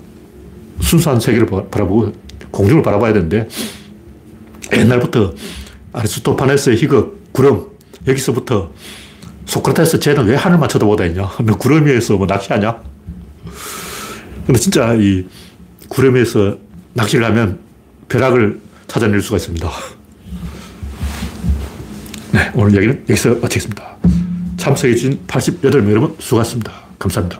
순수한 0.82 1.20
세계를 1.20 1.48
바라보고 1.48 2.14
공중을 2.52 2.84
바라봐야 2.84 3.14
되는데 3.14 3.48
옛날부터 4.74 5.34
아리스토파네스의 5.94 6.78
희극, 6.78 7.34
구름 7.34 7.66
여기서부터 8.08 8.72
소크라테스 9.46 10.00
쟤는 10.00 10.26
왜 10.26 10.36
하늘만 10.36 10.70
쳐다보다 10.70 11.06
있냐? 11.06 11.30
너 11.44 11.58
구름 11.58 11.86
위에서 11.86 12.18
뭐 12.18 12.26
낚시하냐? 12.28 12.82
근데 14.46 14.60
진짜 14.60 14.94
이 14.96 15.26
구름 15.88 16.16
위에서 16.16 16.58
낚시를 16.94 17.26
하면 17.26 17.60
벼락을 18.10 18.60
찾아낼 18.88 19.22
수가 19.22 19.38
있습니다. 19.38 19.70
네, 22.34 22.52
오늘 22.54 22.74
이야기는 22.74 23.06
여기서 23.10 23.36
마치겠습니다. 23.36 23.98
참석해주신 24.58 25.28
88명 25.28 25.90
여러분 25.90 26.16
수고하셨습니다. 26.20 26.72
감사합니다. 27.00 27.40